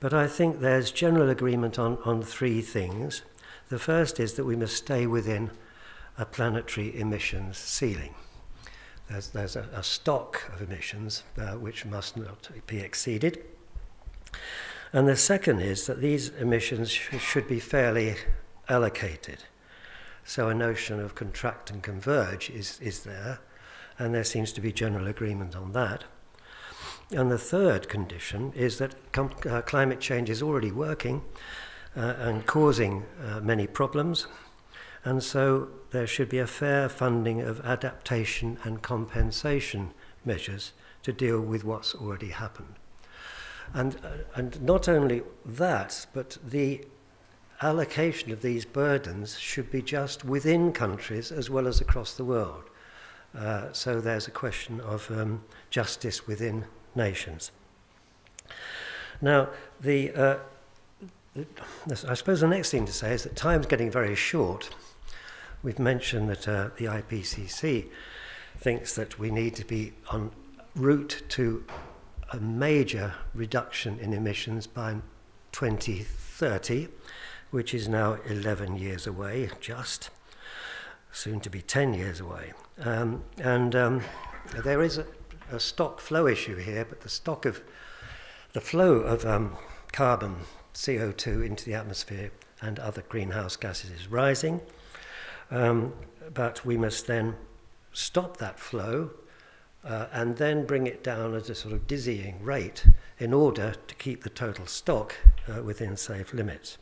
but 0.00 0.12
I 0.12 0.26
think 0.26 0.58
there's 0.58 0.90
general 0.90 1.30
agreement 1.30 1.78
on, 1.78 1.98
on 2.04 2.22
three 2.22 2.60
things. 2.60 3.22
The 3.68 3.78
first 3.78 4.18
is 4.18 4.34
that 4.34 4.44
we 4.44 4.56
must 4.56 4.76
stay 4.76 5.06
within 5.06 5.52
a 6.18 6.26
planetary 6.26 6.98
emissions 6.98 7.58
ceiling. 7.58 8.14
There's, 9.08 9.28
there's 9.28 9.54
a, 9.54 9.68
a 9.72 9.84
stock 9.84 10.50
of 10.52 10.62
emissions 10.62 11.22
uh, 11.38 11.52
which 11.52 11.86
must 11.86 12.16
not 12.16 12.48
be 12.66 12.80
exceeded. 12.80 13.44
And 14.92 15.06
the 15.06 15.16
second 15.16 15.60
is 15.60 15.86
that 15.86 16.00
these 16.00 16.30
emissions 16.30 16.90
sh- 16.90 17.18
should 17.18 17.46
be 17.46 17.60
fairly 17.60 18.16
allocated. 18.68 19.44
So 20.24 20.48
a 20.48 20.54
notion 20.54 21.00
of 21.00 21.14
contract 21.14 21.70
and 21.70 21.82
converge 21.82 22.50
is, 22.50 22.80
is 22.80 23.04
there, 23.04 23.40
and 23.98 24.14
there 24.14 24.24
seems 24.24 24.52
to 24.52 24.60
be 24.60 24.72
general 24.72 25.06
agreement 25.06 25.54
on 25.54 25.72
that. 25.72 26.04
And 27.12 27.30
the 27.30 27.38
third 27.38 27.88
condition 27.88 28.52
is 28.54 28.78
that 28.78 28.94
com- 29.12 29.34
uh, 29.48 29.62
climate 29.62 30.00
change 30.00 30.30
is 30.30 30.42
already 30.42 30.70
working 30.70 31.22
uh, 31.96 32.14
and 32.18 32.46
causing 32.46 33.04
uh, 33.24 33.40
many 33.40 33.66
problems, 33.66 34.26
and 35.04 35.22
so 35.22 35.68
there 35.90 36.06
should 36.06 36.28
be 36.28 36.38
a 36.38 36.46
fair 36.46 36.88
funding 36.88 37.40
of 37.40 37.60
adaptation 37.60 38.58
and 38.64 38.82
compensation 38.82 39.92
measures 40.24 40.72
to 41.02 41.12
deal 41.12 41.40
with 41.40 41.64
what's 41.64 41.94
already 41.94 42.28
happened. 42.28 42.79
And, 43.74 43.96
uh, 44.04 44.08
and 44.34 44.60
not 44.62 44.88
only 44.88 45.22
that, 45.44 46.06
but 46.12 46.38
the 46.44 46.84
allocation 47.62 48.32
of 48.32 48.42
these 48.42 48.64
burdens 48.64 49.38
should 49.38 49.70
be 49.70 49.82
just 49.82 50.24
within 50.24 50.72
countries 50.72 51.30
as 51.30 51.50
well 51.50 51.68
as 51.68 51.80
across 51.80 52.14
the 52.14 52.24
world. 52.24 52.64
Uh, 53.36 53.72
so 53.72 54.00
there's 54.00 54.26
a 54.26 54.30
question 54.30 54.80
of 54.80 55.10
um, 55.10 55.44
justice 55.68 56.26
within 56.26 56.64
nations. 56.94 57.52
Now, 59.20 59.50
the, 59.80 60.10
uh, 60.12 60.38
I 61.88 62.14
suppose 62.14 62.40
the 62.40 62.48
next 62.48 62.70
thing 62.70 62.86
to 62.86 62.92
say 62.92 63.12
is 63.12 63.22
that 63.24 63.36
time's 63.36 63.66
getting 63.66 63.90
very 63.90 64.14
short. 64.14 64.70
We've 65.62 65.78
mentioned 65.78 66.28
that 66.30 66.48
uh, 66.48 66.70
the 66.76 66.86
IPCC 66.86 67.86
thinks 68.58 68.94
that 68.94 69.18
we 69.18 69.30
need 69.30 69.54
to 69.56 69.64
be 69.64 69.92
en 70.12 70.30
route 70.74 71.22
to 71.28 71.64
a 72.32 72.38
major 72.38 73.14
reduction 73.34 73.98
in 73.98 74.12
emissions 74.12 74.66
by 74.66 74.96
2030, 75.52 76.88
which 77.50 77.74
is 77.74 77.88
now 77.88 78.18
11 78.26 78.76
years 78.76 79.06
away, 79.06 79.50
just 79.60 80.10
soon 81.12 81.40
to 81.40 81.50
be 81.50 81.60
10 81.60 81.94
years 81.94 82.20
away. 82.20 82.52
Um, 82.80 83.24
and 83.38 83.74
um, 83.74 84.02
there 84.64 84.80
is 84.80 84.98
a, 84.98 85.06
a, 85.50 85.58
stock 85.58 86.00
flow 86.00 86.26
issue 86.26 86.56
here, 86.56 86.84
but 86.84 87.00
the 87.00 87.08
stock 87.08 87.44
of 87.44 87.60
the 88.52 88.60
flow 88.60 88.92
of 88.94 89.26
um, 89.26 89.56
carbon, 89.92 90.36
CO2 90.72 91.44
into 91.44 91.64
the 91.64 91.74
atmosphere 91.74 92.30
and 92.60 92.78
other 92.78 93.02
greenhouse 93.08 93.56
gases 93.56 93.90
is 93.90 94.08
rising. 94.08 94.60
Um, 95.50 95.94
but 96.32 96.64
we 96.64 96.76
must 96.76 97.08
then 97.08 97.34
stop 97.92 98.36
that 98.36 98.60
flow 98.60 99.10
uh, 99.84 100.06
and 100.12 100.36
then 100.36 100.66
bring 100.66 100.86
it 100.86 101.02
down 101.02 101.34
at 101.34 101.48
a 101.48 101.54
sort 101.54 101.74
of 101.74 101.86
dizzying 101.86 102.42
rate 102.42 102.86
in 103.18 103.32
order 103.32 103.74
to 103.88 103.94
keep 103.94 104.22
the 104.22 104.30
total 104.30 104.66
stock 104.66 105.16
uh, 105.48 105.62
within 105.62 105.96
safe 105.96 106.32
limits. 106.34 106.78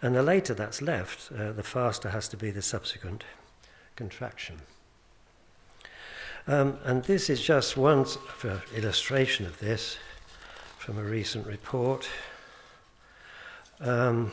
And 0.00 0.14
the 0.14 0.22
later 0.22 0.54
that's 0.54 0.82
left, 0.82 1.32
uh, 1.32 1.52
the 1.52 1.62
faster 1.62 2.10
has 2.10 2.28
to 2.28 2.36
be 2.36 2.50
the 2.50 2.62
subsequent 2.62 3.24
contraction. 3.96 4.62
Um, 6.46 6.78
and 6.84 7.04
this 7.04 7.30
is 7.30 7.40
just 7.40 7.76
one 7.76 8.04
illustration 8.74 9.46
of 9.46 9.58
this 9.60 9.96
from 10.76 10.98
a 10.98 11.02
recent 11.02 11.46
report. 11.46 12.06
Um, 13.80 14.32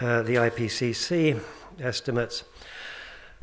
uh, 0.00 0.22
the 0.22 0.34
IPCC 0.36 1.40
estimates 1.78 2.44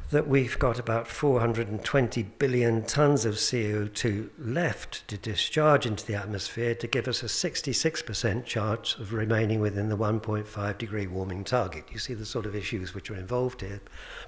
that 0.10 0.28
we've 0.28 0.58
got 0.58 0.80
about 0.80 1.06
420 1.08 2.24
billion 2.24 2.82
tons 2.86 3.26
of 3.26 3.36
CO2 3.36 4.30
left 4.40 5.06
to 5.10 5.18
discharge 5.18 5.86
into 5.86 6.06
the 6.06 6.16
atmosphere 6.16 6.74
to 6.76 6.88
give 6.88 7.10
us 7.10 7.22
a 7.22 7.26
66% 7.26 8.46
chance 8.46 8.96
of 8.96 9.12
remaining 9.12 9.60
within 9.60 9.90
the 9.90 9.98
1.5 9.98 10.78
degree 10.78 11.08
warming 11.08 11.44
target. 11.44 11.84
You 11.92 12.00
see 12.00 12.14
the 12.14 12.26
sort 12.26 12.46
of 12.46 12.56
issues 12.56 12.94
which 12.94 13.12
are 13.12 13.16
involved 13.16 13.60
here, 13.60 13.82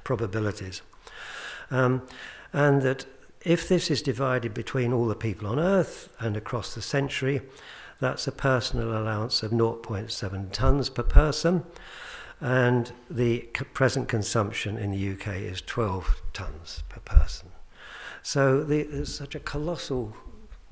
probabilities. 0.03 0.81
Um, 1.71 2.05
and 2.51 2.81
that 2.81 3.05
if 3.41 3.69
this 3.69 3.89
is 3.89 4.01
divided 4.01 4.53
between 4.53 4.91
all 4.91 5.07
the 5.07 5.15
people 5.15 5.47
on 5.47 5.59
Earth 5.59 6.09
and 6.19 6.35
across 6.35 6.75
the 6.75 6.81
century, 6.81 7.41
that's 8.01 8.27
a 8.27 8.33
personal 8.33 8.97
allowance 8.97 9.43
of 9.43 9.51
0.7 9.51 10.51
tons 10.51 10.89
per 10.89 11.03
person 11.03 11.63
and 12.41 12.91
the 13.09 13.39
present 13.73 14.07
consumption 14.07 14.77
in 14.77 14.91
the 14.91 15.11
UK 15.11 15.37
is 15.37 15.61
12 15.61 16.21
tonnes 16.33 16.83
per 16.87 16.99
person. 17.01 17.49
So 18.23 18.63
the, 18.63 18.83
there's 18.83 19.13
such 19.13 19.35
a 19.35 19.39
colossal 19.39 20.15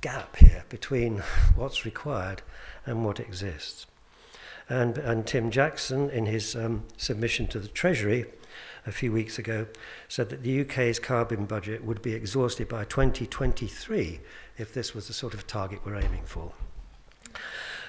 gap 0.01 0.37
here 0.37 0.63
between 0.69 1.17
what's 1.55 1.85
required 1.85 2.41
and 2.85 3.03
what 3.03 3.19
exists. 3.19 3.85
And, 4.69 4.97
and 4.97 5.25
Tim 5.25 5.49
Jackson, 5.49 6.09
in 6.09 6.25
his 6.25 6.55
um, 6.55 6.83
submission 6.97 7.47
to 7.47 7.59
the 7.59 7.69
Treasury 7.69 8.25
a 8.85 8.91
few 8.91 9.11
weeks 9.11 9.39
ago, 9.39 9.67
said 10.07 10.29
that 10.29 10.43
the 10.43 10.61
UK's 10.61 10.99
carbon 10.99 11.45
budget 11.45 11.83
would 11.83 12.01
be 12.01 12.13
exhausted 12.13 12.67
by 12.67 12.83
2023 12.85 14.19
if 14.57 14.73
this 14.73 14.93
was 14.93 15.07
the 15.07 15.13
sort 15.13 15.33
of 15.33 15.47
target 15.47 15.79
we're 15.85 15.95
aiming 15.95 16.23
for. 16.25 16.51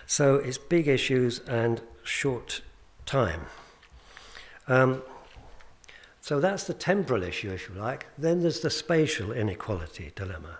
So 0.06 0.36
it's 0.36 0.58
big 0.58 0.88
issues 0.88 1.40
and 1.40 1.80
short 2.02 2.62
time. 3.06 3.46
Um, 4.68 5.02
so 6.20 6.40
that's 6.40 6.64
the 6.64 6.74
temporal 6.74 7.22
issue, 7.22 7.50
if 7.50 7.68
you 7.68 7.74
like. 7.74 8.06
Then 8.18 8.42
there's 8.42 8.60
the 8.60 8.70
spatial 8.70 9.32
inequality 9.32 10.12
dilemma. 10.14 10.58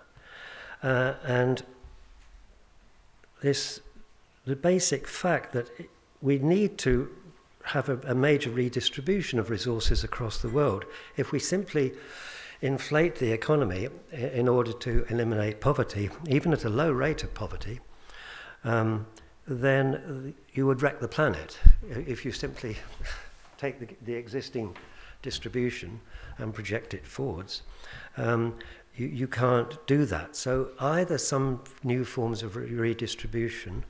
Uh, 0.83 1.15
and 1.27 1.63
this, 3.43 3.81
the 4.47 4.57
basic 4.57 5.07
fact 5.07 5.53
that 5.53 5.71
we 6.23 6.39
need 6.39 6.79
to 6.79 7.11
have 7.65 7.89
a, 7.89 7.99
a 8.07 8.15
major 8.15 8.51
redistribution 8.51 9.39
of 9.39 9.51
resources 9.51 10.03
across 10.03 10.39
the 10.39 10.49
world. 10.49 10.85
If 11.17 11.33
we 11.33 11.39
simply 11.39 11.93
inflate 12.61 13.17
the 13.17 13.33
economy 13.33 13.89
in 14.11 14.49
order 14.49 14.73
to 14.73 15.05
eliminate 15.11 15.61
poverty, 15.61 16.11
even 16.27 16.53
at 16.53 16.65
a 16.65 16.71
low 16.71 16.91
rate 16.91 17.23
of 17.23 17.35
poverty, 17.35 17.81
um, 18.65 19.07
then 19.47 20.35
you 20.53 20.67
would 20.67 20.83
wreck 20.83 21.01
the 21.01 21.09
planet 21.09 21.59
if 21.91 22.25
you 22.25 22.33
simply 22.33 22.77
take 23.59 23.81
the, 23.81 23.89
the 24.05 24.15
existing 24.15 24.77
distribution 25.21 26.01
and 26.39 26.55
project 26.55 26.95
it 26.95 27.07
forwards. 27.07 27.63
Um, 28.17 28.55
you, 28.95 29.07
you 29.07 29.29
can't 29.29 29.85
do 29.87 30.05
that. 30.07 30.37
So 30.37 30.71
either 30.81 31.19
some 31.19 31.65
new 31.83 32.05
forms 32.05 32.43
of 32.43 32.57
redistribution 32.57 33.85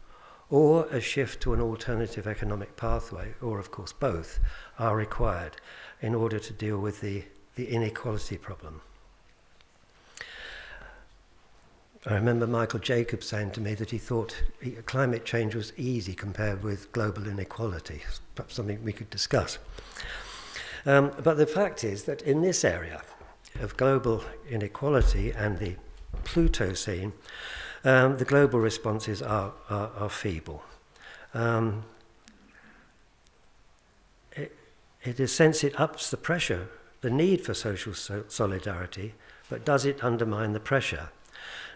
or 0.50 0.86
a 0.86 1.00
shift 1.00 1.42
to 1.42 1.52
an 1.52 1.60
alternative 1.60 2.26
economic 2.26 2.76
pathway, 2.76 3.34
or 3.42 3.58
of 3.58 3.70
course 3.70 3.92
both, 3.92 4.40
are 4.78 4.96
required 4.96 5.56
in 6.00 6.14
order 6.14 6.38
to 6.38 6.52
deal 6.52 6.78
with 6.78 7.00
the, 7.00 7.24
the 7.56 7.66
inequality 7.66 8.38
problem. 8.38 8.80
I 12.06 12.14
remember 12.14 12.46
Michael 12.46 12.78
Jacobs 12.78 13.26
saying 13.26 13.50
to 13.52 13.60
me 13.60 13.74
that 13.74 13.90
he 13.90 13.98
thought 13.98 14.42
climate 14.86 15.24
change 15.24 15.54
was 15.54 15.72
easy 15.76 16.14
compared 16.14 16.62
with 16.62 16.92
global 16.92 17.26
inequality, 17.26 18.02
perhaps 18.34 18.54
something 18.54 18.82
we 18.84 18.92
could 18.92 19.10
discuss. 19.10 19.58
Um, 20.86 21.12
but 21.22 21.36
the 21.36 21.46
fact 21.46 21.82
is 21.82 22.04
that 22.04 22.22
in 22.22 22.40
this 22.40 22.64
area 22.64 23.02
of 23.60 23.76
global 23.76 24.22
inequality 24.48 25.32
and 25.32 25.58
the 25.58 25.74
Plutocene, 26.24 27.12
um, 27.84 28.16
the 28.16 28.24
global 28.24 28.60
responses 28.60 29.20
are, 29.20 29.52
are, 29.68 29.90
are 29.98 30.08
feeble. 30.08 30.62
Um, 31.34 31.84
it, 34.32 34.56
it 35.02 35.18
is 35.18 35.32
sense 35.32 35.64
it 35.64 35.78
ups 35.78 36.10
the 36.10 36.16
pressure, 36.16 36.68
the 37.00 37.10
need 37.10 37.44
for 37.44 37.54
social 37.54 37.92
so- 37.94 38.24
solidarity, 38.28 39.14
but 39.50 39.64
does 39.64 39.84
it 39.84 40.02
undermine 40.02 40.52
the 40.52 40.60
pressure? 40.60 41.10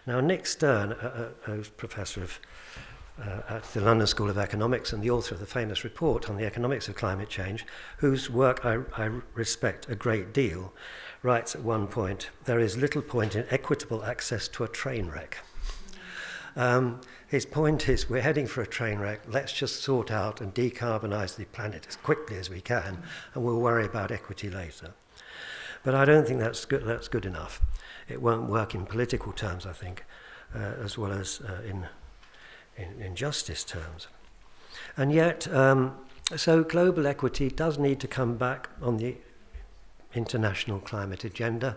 Now, 0.07 0.19
Nick 0.21 0.47
Stern, 0.47 0.93
a, 0.93 1.31
a, 1.47 1.61
a 1.61 1.63
professor 1.63 2.23
of, 2.23 2.41
uh, 3.23 3.43
at 3.49 3.63
the 3.73 3.81
London 3.81 4.07
School 4.09 4.29
of 4.29 4.37
Economics 4.37 4.93
and 4.93 5.01
the 5.01 5.11
author 5.11 5.35
of 5.35 5.41
the 5.41 5.47
famous 5.47 5.85
report 5.85 6.29
on 6.29 6.37
the 6.37 6.45
economics 6.45 6.89
of 6.89 6.97
climate 6.97 7.29
change, 7.29 7.65
whose 7.99 8.29
work 8.29 8.67
I, 8.67 8.81
I 8.97 9.11
respect 9.35 9.89
a 9.89 9.95
great 9.95 10.33
deal, 10.33 10.73
writes 11.23 11.55
at 11.55 11.63
one 11.63 11.87
point 11.87 12.31
there 12.47 12.59
is 12.59 12.77
little 12.77 13.03
point 13.03 13.37
in 13.37 13.47
equitable 13.51 14.05
access 14.05 14.49
to 14.49 14.65
a 14.65 14.69
train 14.69 15.07
wreck. 15.07 15.39
Um, 16.57 17.01
his 17.29 17.47
point 17.47 17.89
is 17.89 18.11
we're 18.11 18.23
heading 18.23 18.49
for 18.49 18.61
a 18.61 18.67
train 18.67 18.99
wreck. 18.99 19.21
Let's 19.29 19.53
just 19.53 19.83
sort 19.83 20.11
out 20.11 20.41
and 20.41 20.53
decarbonize 20.53 21.37
the 21.37 21.45
planet 21.47 21.87
as 21.89 21.95
quickly 21.97 22.39
as 22.39 22.51
we 22.51 22.61
can, 22.61 22.99
and 23.35 23.45
we'll 23.45 23.61
worry 23.61 23.87
about 23.87 24.11
equity 24.11 24.51
later. 24.51 24.95
But 25.85 25.95
I 25.95 26.05
don't 26.05 26.27
think 26.27 26.41
that's 26.41 26.65
good, 26.65 26.85
that's 26.85 27.09
good 27.09 27.25
enough. 27.25 27.61
It 28.13 28.21
won't 28.21 28.49
work 28.49 28.75
in 28.75 28.87
political 28.87 29.33
terms, 29.33 29.67
I 29.67 29.73
think, 29.73 30.05
uh, 30.55 30.59
as 30.85 30.99
well 30.99 31.13
as 31.13 31.41
uh, 31.41 31.63
in, 31.67 31.87
in, 32.77 33.01
in, 33.01 33.17
justice 33.17 33.65
terms. 33.65 34.09
And 34.97 35.13
yet, 35.13 35.53
um, 35.53 35.97
so 36.37 36.63
global 36.63 37.07
equity 37.07 37.49
does 37.49 37.79
need 37.79 38.01
to 38.01 38.09
come 38.09 38.37
back 38.37 38.69
on 38.81 38.99
the 38.99 39.17
international 40.15 40.79
climate 40.79 41.25
agenda. 41.25 41.77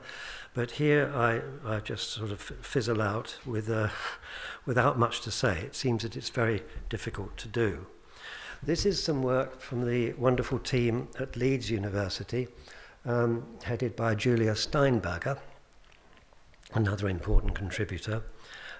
But 0.53 0.71
here 0.71 1.11
I, 1.15 1.41
I 1.65 1.79
just 1.79 2.11
sort 2.11 2.31
of 2.31 2.41
fizzle 2.41 3.01
out 3.01 3.37
with, 3.45 3.69
uh, 3.69 3.89
without 4.65 4.99
much 4.99 5.21
to 5.21 5.31
say. 5.31 5.59
It 5.59 5.75
seems 5.75 6.03
that 6.03 6.15
it's 6.15 6.29
very 6.29 6.63
difficult 6.89 7.37
to 7.37 7.47
do. 7.47 7.87
This 8.63 8.85
is 8.85 9.01
some 9.01 9.21
work 9.21 9.61
from 9.61 9.85
the 9.85 10.13
wonderful 10.13 10.59
team 10.59 11.07
at 11.19 11.35
Leeds 11.35 11.69
University, 11.69 12.47
um, 13.05 13.45
headed 13.63 13.95
by 13.95 14.15
Julia 14.15 14.55
Steinberger, 14.55 15.37
another 16.73 17.09
important 17.09 17.55
contributor. 17.55 18.23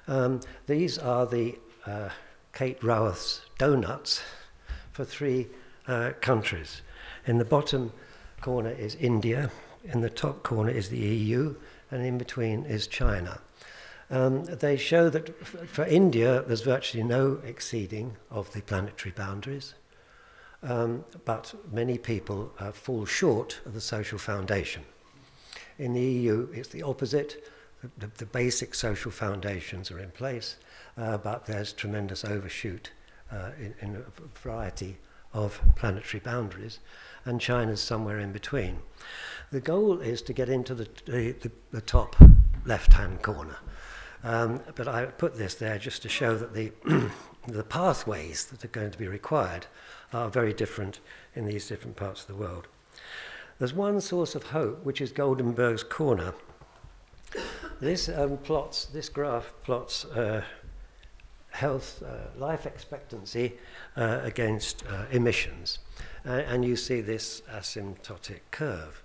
Um, 0.07 0.41
these 0.67 0.97
are 0.97 1.25
the 1.25 1.57
uh, 1.85 2.09
Kate 2.53 2.79
Raworth's 2.81 3.41
donuts 3.57 4.21
for 4.91 5.03
three 5.05 5.47
uh, 5.87 6.11
countries. 6.21 6.81
In 7.25 7.37
the 7.37 7.45
bottom 7.45 7.91
corner 8.41 8.71
is 8.71 8.95
India, 8.95 9.51
in 9.83 10.01
the 10.01 10.09
top 10.09 10.43
corner 10.43 10.71
is 10.71 10.89
the 10.89 10.97
EU, 10.97 11.55
and 11.91 12.05
in 12.05 12.17
between 12.17 12.65
is 12.65 12.87
China. 12.87 13.39
Um, 14.09 14.45
they 14.45 14.77
show 14.77 15.09
that 15.09 15.29
f- 15.41 15.67
for 15.67 15.83
India, 15.85 16.43
there's 16.45 16.61
virtually 16.61 17.03
no 17.03 17.39
exceeding 17.43 18.17
of 18.29 18.53
the 18.53 18.61
planetary 18.61 19.13
boundaries, 19.15 19.73
um, 20.61 21.05
but 21.25 21.53
many 21.71 21.97
people 21.97 22.51
uh, 22.59 22.71
fall 22.71 23.05
short 23.05 23.59
of 23.65 23.73
the 23.73 23.81
social 23.81 24.19
foundation. 24.19 24.83
In 25.77 25.93
the 25.93 26.01
EU, 26.01 26.49
it's 26.53 26.69
the 26.69 26.83
opposite. 26.83 27.43
The, 27.97 28.07
the, 28.07 28.25
basic 28.25 28.75
social 28.75 29.11
foundations 29.11 29.91
are 29.91 29.99
in 29.99 30.11
place, 30.11 30.57
uh, 30.97 31.17
but 31.17 31.45
there's 31.45 31.73
tremendous 31.73 32.23
overshoot 32.23 32.91
uh, 33.31 33.51
in, 33.57 33.73
in 33.81 33.95
a 33.97 34.39
variety 34.39 34.97
of 35.33 35.61
planetary 35.75 36.21
boundaries, 36.21 36.79
and 37.25 37.41
China's 37.41 37.81
somewhere 37.81 38.19
in 38.19 38.31
between. 38.31 38.79
The 39.51 39.59
goal 39.59 39.99
is 39.99 40.21
to 40.23 40.33
get 40.33 40.49
into 40.49 40.73
the, 40.73 40.87
the, 41.05 41.51
the 41.71 41.81
top 41.81 42.15
left 42.65 42.93
hand 42.93 43.21
corner. 43.21 43.57
Um, 44.23 44.61
but 44.75 44.87
I 44.87 45.05
put 45.05 45.37
this 45.37 45.55
there 45.55 45.77
just 45.77 46.01
to 46.01 46.09
show 46.09 46.35
that 46.35 46.53
the, 46.53 46.71
the 47.47 47.63
pathways 47.63 48.45
that 48.45 48.65
are 48.65 48.69
going 48.69 48.91
to 48.91 48.97
be 48.97 49.07
required 49.07 49.67
are 50.11 50.29
very 50.29 50.53
different 50.53 50.99
in 51.35 51.45
these 51.45 51.67
different 51.67 51.95
parts 51.95 52.21
of 52.21 52.27
the 52.27 52.35
world. 52.35 52.67
There's 53.59 53.73
one 53.73 54.01
source 54.01 54.35
of 54.35 54.47
hope, 54.47 54.83
which 54.83 54.99
is 54.99 55.11
Goldemberg's 55.11 55.83
Corner. 55.83 56.33
This 57.81 58.07
um, 58.07 58.37
plots, 58.37 58.85
this 58.85 59.09
graph 59.09 59.53
plots 59.63 60.05
uh, 60.05 60.43
health, 61.49 62.01
uh, 62.05 62.37
life 62.39 62.65
expectancy 62.65 63.53
uh, 63.97 64.21
against 64.23 64.83
uh, 64.87 65.05
emissions. 65.11 65.79
and 66.23 66.65
you 66.65 66.75
see 66.75 67.01
this 67.01 67.41
asymptotic 67.51 68.39
curve. 68.51 69.03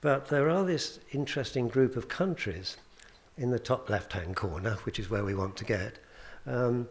But 0.00 0.28
there 0.28 0.48
are 0.48 0.64
this 0.64 1.00
interesting 1.12 1.68
group 1.68 1.96
of 1.96 2.08
countries 2.08 2.76
in 3.36 3.50
the 3.50 3.58
top 3.58 3.90
left-hand 3.90 4.36
corner, 4.36 4.78
which 4.84 4.98
is 4.98 5.10
where 5.10 5.24
we 5.24 5.34
want 5.34 5.56
to 5.56 5.64
get, 5.64 5.98
um, 6.46 6.88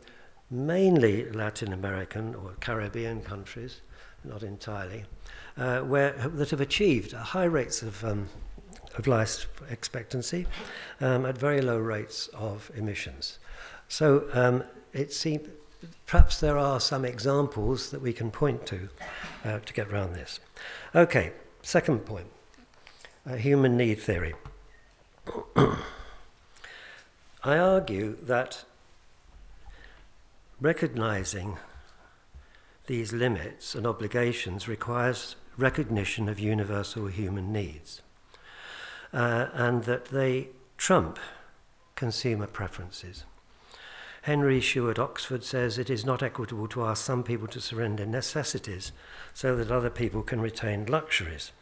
mainly 0.50 1.30
Latin 1.32 1.74
American 1.74 2.36
or 2.36 2.56
Caribbean 2.60 3.22
countries, 3.22 3.82
not 4.24 4.44
entirely, 4.44 5.06
uh, 5.58 5.80
where 5.82 6.12
that 6.12 6.52
have 6.52 6.62
achieved 6.62 7.12
high 7.12 7.46
rates 7.46 7.82
of 7.82 8.04
um, 8.06 8.30
of 8.98 9.08
life 9.08 9.48
expectancy 9.70 10.48
um, 11.02 11.26
at 11.26 11.38
very 11.38 11.62
low 11.62 11.78
rates 11.78 12.28
of 12.30 12.72
emissions. 12.76 13.40
So 13.88 14.28
um, 14.34 14.64
it 14.94 15.14
seems 15.14 15.48
perhaps 16.06 16.40
there 16.40 16.58
are 16.58 16.80
some 16.80 17.06
examples 17.06 17.92
that 17.92 18.02
we 18.02 18.14
can 18.14 18.32
point 18.32 18.66
to 18.66 18.90
uh, 19.46 19.60
to 19.60 19.74
get 19.74 19.90
around 19.90 20.14
this. 20.14 20.40
Okay, 20.96 21.32
second 21.62 22.00
point 22.00 22.28
uh, 23.30 23.36
human 23.36 23.78
need 23.78 24.00
theory. 24.00 24.34
I 27.44 27.58
argue 27.58 28.16
that 28.24 28.64
recognizing 30.60 31.58
these 32.88 33.14
limits 33.14 33.76
and 33.76 33.86
obligations 33.86 34.68
requires 34.68 35.36
recognition 35.58 36.30
of 36.30 36.40
universal 36.40 37.08
human 37.08 37.52
needs, 37.52 38.02
uh, 39.14 39.48
and 39.54 39.84
that 39.86 40.06
they 40.06 40.50
trump 40.78 41.20
consumer 41.96 42.48
preferences. 42.48 43.24
Henry 44.24 44.60
Shue 44.60 44.94
Oxford 44.98 45.44
says 45.44 45.78
it 45.78 45.90
is 45.90 46.06
not 46.06 46.22
equitable 46.22 46.68
to 46.68 46.84
ask 46.84 47.06
some 47.06 47.24
people 47.24 47.48
to 47.48 47.62
surrender 47.62 48.06
necessities 48.06 48.92
so 49.34 49.56
that 49.56 49.72
other 49.72 49.90
people 49.90 50.22
can 50.22 50.42
retain 50.42 50.86
luxuries. 50.86 51.54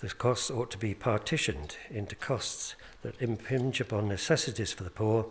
The 0.00 0.08
costs 0.08 0.50
ought 0.50 0.70
to 0.70 0.78
be 0.78 0.94
partitioned 0.94 1.76
into 1.90 2.14
costs 2.14 2.76
that 3.02 3.20
impinge 3.20 3.80
upon 3.80 4.08
necessities 4.08 4.72
for 4.72 4.84
the 4.84 4.90
poor 4.90 5.26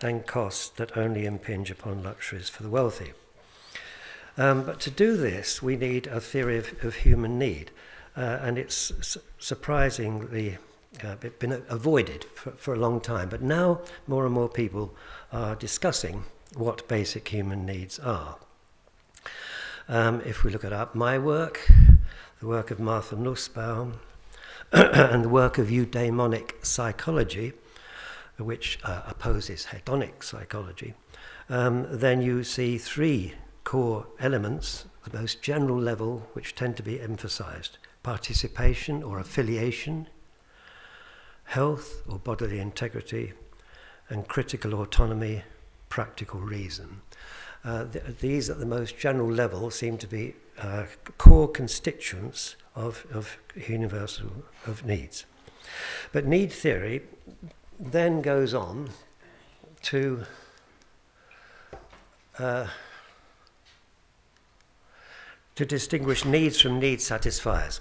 and 0.00 0.26
costs 0.26 0.68
that 0.70 0.96
only 0.96 1.26
impinge 1.26 1.70
upon 1.70 2.02
luxuries 2.02 2.48
for 2.48 2.62
the 2.62 2.70
wealthy. 2.70 3.12
Um, 4.36 4.64
but 4.64 4.80
to 4.80 4.90
do 4.90 5.16
this, 5.16 5.62
we 5.62 5.76
need 5.76 6.06
a 6.08 6.20
theory 6.20 6.58
of, 6.58 6.84
of 6.84 6.96
human 6.96 7.38
need, 7.38 7.70
uh, 8.16 8.38
and 8.42 8.58
it's 8.58 8.92
su- 9.00 9.20
surprisingly 9.38 10.58
uh, 11.04 11.16
it's 11.22 11.38
been 11.38 11.62
avoided 11.68 12.24
for, 12.24 12.52
for 12.52 12.74
a 12.74 12.78
long 12.78 13.00
time. 13.00 13.28
But 13.28 13.42
now 13.42 13.80
more 14.06 14.24
and 14.24 14.34
more 14.34 14.48
people 14.48 14.94
are 15.32 15.54
discussing 15.54 16.24
what 16.54 16.88
basic 16.88 17.28
human 17.28 17.66
needs 17.66 17.98
are. 17.98 18.36
Um, 19.88 20.20
if 20.22 20.42
we 20.42 20.50
look 20.50 20.64
at 20.64 20.94
my 20.94 21.18
work, 21.18 21.68
the 22.40 22.46
work 22.46 22.70
of 22.70 22.80
Martha 22.80 23.16
Nussbaum, 23.16 24.00
and 24.72 25.24
the 25.24 25.28
work 25.28 25.58
of 25.58 25.68
eudaimonic 25.68 26.64
psychology, 26.64 27.52
which 28.36 28.78
uh, 28.82 29.02
opposes 29.06 29.68
hedonic 29.70 30.24
psychology, 30.24 30.94
um, 31.48 31.86
then 31.90 32.20
you 32.20 32.42
see 32.42 32.78
three 32.78 33.34
core 33.64 34.06
elements, 34.18 34.86
the 35.04 35.16
most 35.16 35.40
general 35.40 35.78
level, 35.78 36.28
which 36.32 36.54
tend 36.54 36.76
to 36.76 36.82
be 36.82 37.00
emphasized 37.00 37.78
participation 38.02 39.02
or 39.02 39.18
affiliation, 39.18 40.08
health 41.46 42.02
or 42.08 42.18
bodily 42.18 42.58
integrity, 42.58 43.32
and 44.08 44.28
critical 44.28 44.74
autonomy, 44.74 45.42
practical 45.88 46.40
reason. 46.40 47.00
Uh, 47.64 47.84
th- 47.84 48.04
these 48.20 48.48
at 48.48 48.60
the 48.60 48.66
most 48.66 48.98
general 48.98 49.30
level 49.30 49.70
seem 49.70 49.98
to 49.98 50.06
be 50.06 50.34
uh, 50.58 50.84
core 51.18 51.48
constituents 51.48 52.56
of, 52.74 53.06
of 53.12 53.38
universal 53.68 54.30
of 54.66 54.84
needs. 54.84 55.24
But 56.12 56.26
need 56.26 56.52
theory 56.52 57.02
then 57.78 58.22
goes 58.22 58.54
on 58.54 58.90
to 59.82 60.24
uh, 62.38 62.66
to 65.54 65.64
distinguish 65.64 66.24
needs 66.24 66.60
from 66.60 66.78
need 66.78 67.00
satisfiers. 67.00 67.80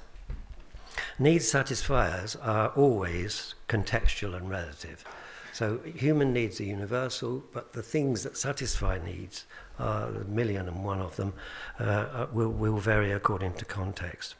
Need 1.17 1.43
satisfiers 1.43 2.36
are 2.38 2.69
always 2.69 3.56
contextual 3.69 4.36
and 4.36 4.49
relative. 4.49 5.06
So 5.54 5.80
human 5.86 6.34
needs 6.34 6.60
are 6.60 6.65
universal, 6.65 7.43
but 7.54 7.71
the 7.71 7.82
things 7.82 8.23
that 8.23 8.36
satisfy 8.36 8.99
needs, 9.04 9.45
are 9.80 10.08
a 10.10 10.25
million 10.25 10.67
and 10.67 10.84
one 10.84 10.99
of 10.99 11.15
them, 11.15 11.34
uh, 11.80 11.84
uh, 11.84 12.28
will, 12.34 12.49
will 12.49 12.78
vary 12.78 13.12
according 13.13 13.54
to 13.54 13.65
context. 13.65 14.36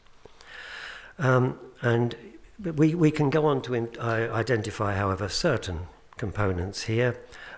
Um, 1.18 1.58
and 1.80 2.14
we, 2.62 2.94
we 2.94 3.10
can 3.10 3.30
go 3.30 3.46
on 3.46 3.62
to 3.62 3.74
in, 3.74 3.88
uh, 3.98 4.28
identify, 4.32 4.94
however, 4.94 5.30
certain 5.30 5.86
components 6.18 6.82
here 6.82 7.16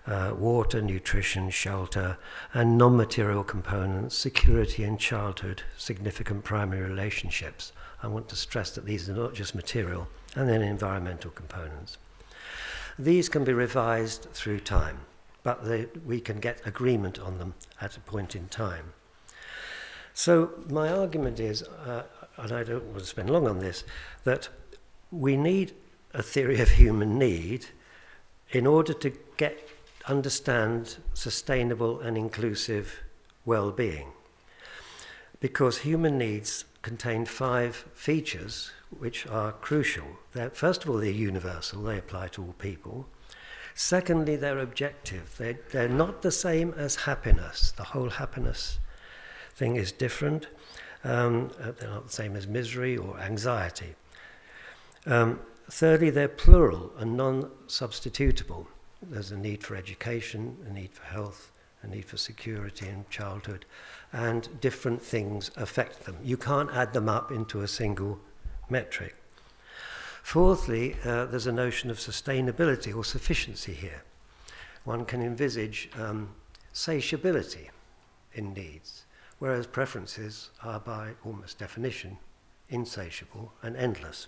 uh, 0.08 0.34
water, 0.34 0.80
nutrition, 0.80 1.50
shelter, 1.50 2.16
and 2.54 2.78
non 2.78 2.96
material 2.96 3.44
components, 3.44 4.16
security 4.16 4.82
in 4.82 4.96
childhood, 4.96 5.62
significant 5.76 6.44
primary 6.44 6.82
relationships. 6.82 7.72
I 8.02 8.06
want 8.06 8.28
to 8.28 8.36
stress 8.36 8.70
that 8.72 8.86
these 8.86 9.08
are 9.08 9.14
not 9.14 9.34
just 9.34 9.54
material, 9.54 10.08
and 10.36 10.48
then 10.48 10.62
environmental 10.62 11.30
components. 11.30 11.98
These 12.98 13.28
can 13.28 13.44
be 13.44 13.52
revised 13.52 14.28
through 14.32 14.60
time, 14.60 15.00
but 15.42 15.64
they, 15.64 15.86
we 16.04 16.20
can 16.20 16.40
get 16.40 16.66
agreement 16.66 17.18
on 17.18 17.38
them 17.38 17.54
at 17.80 17.96
a 17.96 18.00
point 18.00 18.36
in 18.36 18.48
time. 18.48 18.92
So, 20.14 20.50
my 20.68 20.90
argument 20.92 21.38
is, 21.38 21.62
uh, 21.62 22.04
and 22.36 22.52
I 22.52 22.64
don't 22.64 22.84
want 22.86 23.00
to 23.00 23.06
spend 23.06 23.30
long 23.30 23.46
on 23.46 23.60
this, 23.60 23.84
that 24.24 24.48
we 25.10 25.36
need 25.36 25.74
a 26.12 26.22
theory 26.22 26.60
of 26.60 26.70
human 26.70 27.18
need 27.18 27.66
in 28.50 28.66
order 28.66 28.92
to 28.94 29.12
get 29.36 29.68
understand 30.06 30.96
sustainable 31.14 32.00
and 32.00 32.16
inclusive 32.16 33.00
well-being 33.44 34.08
because 35.40 35.78
human 35.78 36.18
needs 36.18 36.64
contain 36.88 37.26
five 37.26 37.84
features 37.94 38.70
which 38.98 39.26
are 39.26 39.52
crucial. 39.52 40.06
They're, 40.32 40.48
first 40.48 40.84
of 40.84 40.90
all, 40.90 40.96
they're 40.96 41.10
universal, 41.10 41.82
they 41.82 41.98
apply 41.98 42.28
to 42.28 42.42
all 42.42 42.54
people. 42.54 43.06
Secondly, 43.74 44.36
they're 44.36 44.58
objective. 44.58 45.34
They're, 45.36 45.58
they're 45.70 45.88
not 45.88 46.22
the 46.22 46.32
same 46.32 46.72
as 46.78 46.96
happiness. 46.96 47.72
The 47.72 47.84
whole 47.84 48.08
happiness 48.08 48.78
thing 49.54 49.76
is 49.76 49.92
different. 49.92 50.48
Um, 51.04 51.50
uh, 51.62 51.72
they're 51.72 51.90
not 51.90 52.06
the 52.06 52.12
same 52.12 52.34
as 52.34 52.46
misery 52.46 52.96
or 52.96 53.20
anxiety. 53.20 53.94
Um, 55.06 55.40
thirdly, 55.70 56.08
they're 56.08 56.26
plural 56.26 56.90
and 56.98 57.16
non 57.16 57.50
substitutable. 57.66 58.66
There's 59.02 59.30
a 59.30 59.36
need 59.36 59.62
for 59.62 59.76
education, 59.76 60.56
a 60.66 60.72
need 60.72 60.92
for 60.92 61.04
health, 61.04 61.52
a 61.88 61.96
need 61.96 62.04
for 62.04 62.16
security 62.16 62.86
in 62.88 63.04
childhood, 63.10 63.64
and 64.12 64.60
different 64.60 65.02
things 65.02 65.50
affect 65.56 66.04
them. 66.04 66.16
You 66.22 66.36
can't 66.36 66.70
add 66.72 66.92
them 66.92 67.08
up 67.08 67.30
into 67.30 67.60
a 67.60 67.68
single 67.68 68.18
metric. 68.68 69.14
Fourthly, 70.22 70.96
uh, 71.04 71.26
there's 71.26 71.46
a 71.46 71.52
notion 71.52 71.90
of 71.90 71.98
sustainability 71.98 72.94
or 72.94 73.04
sufficiency 73.04 73.72
here. 73.72 74.02
One 74.84 75.04
can 75.04 75.22
envisage 75.22 75.90
um, 75.98 76.34
satiability 76.74 77.68
in 78.34 78.52
needs, 78.52 79.04
whereas 79.38 79.66
preferences 79.66 80.50
are, 80.62 80.80
by 80.80 81.12
almost 81.24 81.58
definition, 81.58 82.18
insatiable 82.68 83.52
and 83.62 83.76
endless. 83.76 84.26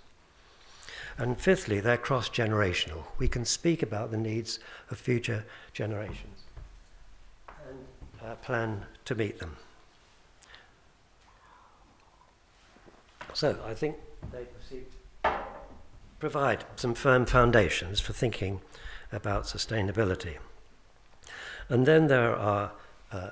And 1.19 1.39
fifthly, 1.39 1.81
they're 1.81 1.99
cross 1.99 2.31
generational. 2.31 3.05
We 3.19 3.29
can 3.29 3.45
speak 3.45 3.83
about 3.83 4.11
the 4.11 4.17
needs 4.17 4.59
of 4.91 4.99
future 4.99 5.45
generations 5.73 6.40
uh, 8.25 8.35
plan 8.37 8.87
to 9.05 9.15
meet 9.15 9.39
them. 9.39 9.57
So 13.33 13.59
I 13.67 13.75
think 13.75 13.97
they 14.33 14.47
provide 16.19 16.65
some 16.77 16.95
firm 16.95 17.27
foundations 17.27 18.01
for 18.01 18.13
thinking 18.13 18.61
about 19.13 19.45
sustainability. 19.45 20.37
And 21.69 21.87
then 21.87 22.09
there 22.09 22.35
are 22.37 22.73
uh, 23.13 23.31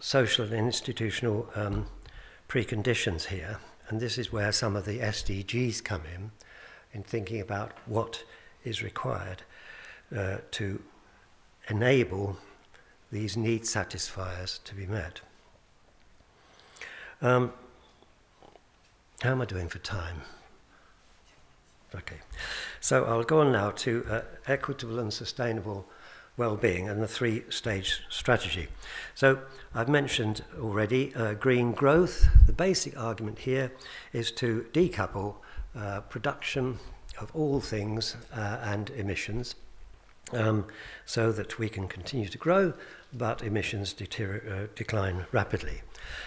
social 0.00 0.44
and 0.44 0.54
institutional 0.54 1.48
um, 1.54 1.86
preconditions 2.48 3.26
here, 3.26 3.58
and 3.88 4.00
this 4.00 4.18
is 4.18 4.32
where 4.32 4.52
some 4.52 4.76
of 4.76 4.84
the 4.84 4.98
SDGs 4.98 5.84
come 5.84 6.02
in 6.14 6.30
in 6.92 7.02
thinking 7.02 7.40
about 7.40 7.72
what 7.86 8.24
is 8.64 8.82
required 8.82 9.42
uh, 10.16 10.38
to 10.52 10.82
enable 11.68 12.38
these 13.10 13.36
need 13.36 13.66
satisfiers 13.66 14.60
to 14.64 14.74
be 14.74 14.86
met. 14.86 15.20
Um, 17.22 17.52
how 19.22 19.30
am 19.32 19.40
I 19.40 19.44
doing 19.44 19.68
for 19.68 19.78
time? 19.78 20.22
Okay, 21.94 22.18
so 22.80 23.04
I'll 23.04 23.22
go 23.22 23.40
on 23.40 23.52
now 23.52 23.70
to 23.70 24.04
uh, 24.10 24.20
equitable 24.46 24.98
and 24.98 25.12
sustainable 25.12 25.86
well-being 26.36 26.88
and 26.88 27.00
the 27.00 27.06
three-stage 27.06 28.02
strategy. 28.10 28.66
So 29.14 29.38
I've 29.74 29.88
mentioned 29.88 30.42
already 30.58 31.14
uh, 31.14 31.34
green 31.34 31.72
growth. 31.72 32.26
The 32.46 32.52
basic 32.52 32.98
argument 32.98 33.38
here 33.38 33.70
is 34.12 34.32
to 34.32 34.66
decouple 34.72 35.36
uh, 35.76 36.00
production 36.00 36.80
of 37.20 37.30
all 37.34 37.60
things 37.60 38.16
uh, 38.36 38.58
and 38.62 38.90
emissions 38.90 39.54
um, 40.32 40.66
so 41.06 41.32
that 41.32 41.58
we 41.58 41.68
can 41.68 41.88
continue 41.88 42.28
to 42.28 42.38
grow, 42.38 42.72
but 43.12 43.42
emissions 43.42 43.94
uh, 44.00 44.66
decline 44.74 45.26
rapidly. 45.32 45.82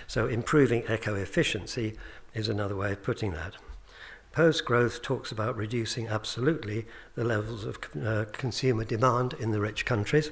So 0.07 0.27
improving 0.27 0.83
eco-efficiency 0.89 1.97
is 2.33 2.49
another 2.49 2.75
way 2.75 2.93
of 2.93 3.03
putting 3.03 3.31
that. 3.31 3.55
Post 4.31 4.65
growth 4.65 5.01
talks 5.01 5.31
about 5.31 5.57
reducing 5.57 6.07
absolutely 6.07 6.85
the 7.15 7.23
levels 7.23 7.65
of 7.65 7.79
uh, 8.05 8.25
consumer 8.31 8.83
demand 8.83 9.33
in 9.39 9.51
the 9.51 9.59
rich 9.59 9.85
countries 9.85 10.29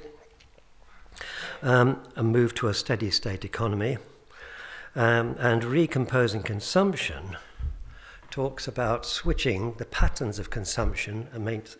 um, 1.63 2.03
and 2.15 2.31
move 2.31 2.53
to 2.55 2.67
a 2.67 2.73
steady 2.73 3.09
state 3.09 3.43
economy. 3.43 3.97
Um, 4.97 5.35
and 5.39 5.63
recomposing 5.65 6.43
consumption 6.43 7.35
talks 8.35 8.67
about 8.67 9.05
switching 9.05 9.71
the 9.77 9.85
patterns 9.85 10.39
of 10.39 10.49
consumption, 10.49 11.25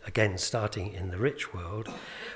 again 0.08 0.38
starting 0.38 0.94
in 0.94 1.10
the 1.10 1.18
rich 1.18 1.54
world, 1.54 1.90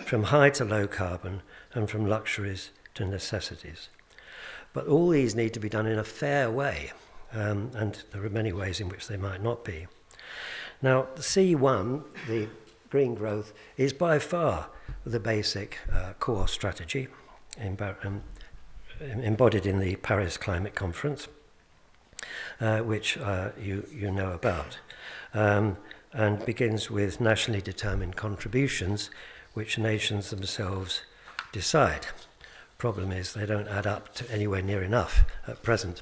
from 0.05 0.23
high 0.23 0.49
to 0.49 0.65
low 0.65 0.86
carbon 0.86 1.41
and 1.73 1.89
from 1.89 2.05
luxuries 2.05 2.71
to 2.93 3.05
necessities. 3.05 3.88
But 4.73 4.88
all 4.88 5.08
these 5.08 5.36
need 5.36 5.53
to 5.53 5.60
be 5.62 5.69
done 5.69 5.86
in 5.86 5.97
a 5.97 6.03
fair 6.03 6.51
way, 6.51 6.91
um, 7.32 7.71
and 7.73 8.03
there 8.12 8.25
are 8.25 8.29
many 8.29 8.51
ways 8.51 8.82
in 8.82 8.89
which 8.89 9.08
they 9.08 9.15
might 9.15 9.41
not 9.41 9.63
be. 9.63 9.88
Now, 10.82 11.08
C1, 11.15 12.03
the 12.27 12.49
green 12.89 13.15
growth, 13.15 13.53
is 13.77 13.93
by 13.93 14.19
far 14.19 14.67
the 15.05 15.21
basic 15.21 15.77
uh, 15.93 16.12
core 16.19 16.49
strategy 16.49 17.08
um, 17.58 18.23
embodied 19.01 19.65
in 19.65 19.79
the 19.79 19.95
Paris 19.95 20.36
Climate 20.36 20.75
Conference 20.75 21.29
uh, 22.60 22.79
which 22.79 23.17
uh, 23.17 23.49
you, 23.60 23.86
you 23.91 24.12
know 24.12 24.32
about, 24.32 24.79
um, 25.34 25.77
and 26.13 26.45
begins 26.45 26.89
with 26.89 27.21
nationally 27.21 27.62
determined 27.62 28.15
contributions, 28.15 29.10
which 29.53 29.77
nations 29.77 30.29
themselves 30.29 31.01
decide. 31.51 32.08
Problem 32.77 33.12
is, 33.12 33.34
they 33.34 33.45
don't 33.45 33.67
add 33.67 33.86
up 33.86 34.13
to 34.15 34.32
anywhere 34.32 34.62
near 34.62 34.82
enough 34.82 35.25
at 35.47 35.62
present, 35.63 36.01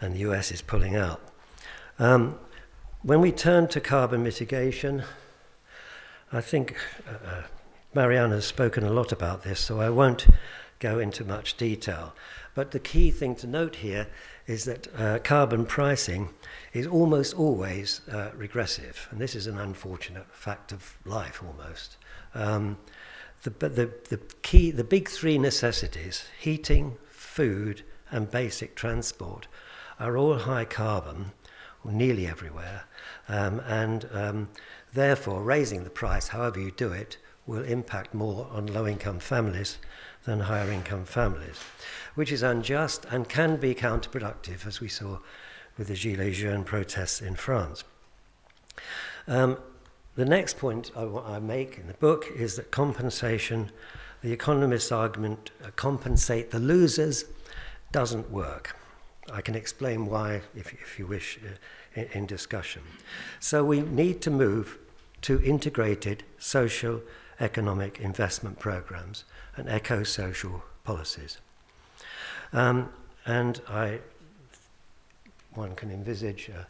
and 0.00 0.14
the 0.14 0.20
US 0.20 0.50
is 0.50 0.62
pulling 0.62 0.96
out. 0.96 1.20
Um, 1.98 2.38
when 3.02 3.20
we 3.20 3.32
turn 3.32 3.68
to 3.68 3.80
carbon 3.80 4.22
mitigation, 4.22 5.04
I 6.32 6.40
think 6.40 6.76
uh, 7.06 7.26
uh 7.26 7.42
Mariana 7.94 8.34
has 8.36 8.44
spoken 8.44 8.84
a 8.84 8.90
lot 8.90 9.12
about 9.12 9.42
this, 9.44 9.60
so 9.60 9.80
I 9.80 9.88
won't 9.88 10.26
go 10.78 10.98
into 10.98 11.24
much 11.24 11.56
detail. 11.56 12.14
But 12.58 12.72
the 12.72 12.80
key 12.80 13.12
thing 13.12 13.36
to 13.36 13.46
note 13.46 13.76
here 13.76 14.08
is 14.48 14.64
that 14.64 14.88
uh, 14.98 15.20
carbon 15.20 15.64
pricing 15.64 16.30
is 16.72 16.88
almost 16.88 17.32
always 17.34 18.00
uh, 18.10 18.32
regressive, 18.34 19.06
and 19.12 19.20
this 19.20 19.36
is 19.36 19.46
an 19.46 19.58
unfortunate 19.58 20.26
fact 20.32 20.72
of 20.72 20.98
life 21.04 21.40
almost. 21.40 21.98
Um, 22.34 22.76
the, 23.44 23.50
the, 23.50 23.92
the 24.08 24.20
key, 24.42 24.72
the 24.72 24.82
big 24.82 25.08
three 25.08 25.38
necessities, 25.38 26.24
heating, 26.36 26.96
food, 27.06 27.82
and 28.10 28.28
basic 28.28 28.74
transport, 28.74 29.46
are 30.00 30.16
all 30.16 30.38
high 30.38 30.64
carbon, 30.64 31.30
or 31.84 31.92
nearly 31.92 32.26
everywhere, 32.26 32.86
um, 33.28 33.60
and 33.68 34.08
um, 34.12 34.48
therefore 34.92 35.44
raising 35.44 35.84
the 35.84 35.90
price, 35.90 36.26
however 36.26 36.58
you 36.58 36.72
do 36.72 36.90
it, 36.90 37.18
will 37.46 37.62
impact 37.62 38.14
more 38.14 38.48
on 38.50 38.66
low 38.66 38.84
income 38.84 39.20
families 39.20 39.78
than 40.24 40.40
higher 40.40 40.70
income 40.70 41.04
families, 41.04 41.58
which 42.18 42.32
is 42.32 42.42
unjust 42.42 43.06
and 43.12 43.28
can 43.28 43.54
be 43.54 43.76
counterproductive, 43.76 44.66
as 44.66 44.80
we 44.80 44.88
saw 44.88 45.18
with 45.76 45.86
the 45.86 45.94
Gilets 45.94 46.34
jaunes 46.34 46.66
protests 46.66 47.20
in 47.20 47.36
France. 47.36 47.84
Um, 49.28 49.56
the 50.16 50.24
next 50.24 50.58
point 50.58 50.90
I, 50.96 51.04
I, 51.04 51.38
make 51.38 51.78
in 51.78 51.86
the 51.86 51.94
book 51.94 52.26
is 52.34 52.56
that 52.56 52.72
compensation, 52.72 53.70
the 54.20 54.32
economist's 54.32 54.90
argument, 54.90 55.52
uh, 55.62 55.70
compensate 55.76 56.50
the 56.50 56.58
losers, 56.58 57.24
doesn't 57.92 58.32
work. 58.32 58.76
I 59.32 59.40
can 59.40 59.54
explain 59.54 60.06
why, 60.06 60.40
if, 60.56 60.72
if 60.72 60.98
you 60.98 61.06
wish, 61.06 61.38
uh, 61.38 61.50
in, 61.94 62.08
in 62.14 62.26
discussion. 62.26 62.82
So 63.38 63.64
we 63.64 63.80
need 63.80 64.20
to 64.22 64.32
move 64.32 64.76
to 65.22 65.40
integrated 65.44 66.24
social 66.36 67.00
economic 67.38 68.00
investment 68.00 68.58
programs 68.58 69.22
and 69.56 69.68
eco 69.68 70.02
social 70.02 70.64
policies. 70.82 71.38
Um, 72.52 72.90
and 73.26 73.60
I, 73.68 74.00
one 75.54 75.74
can 75.74 75.90
envisage 75.90 76.50
uh, 76.50 76.64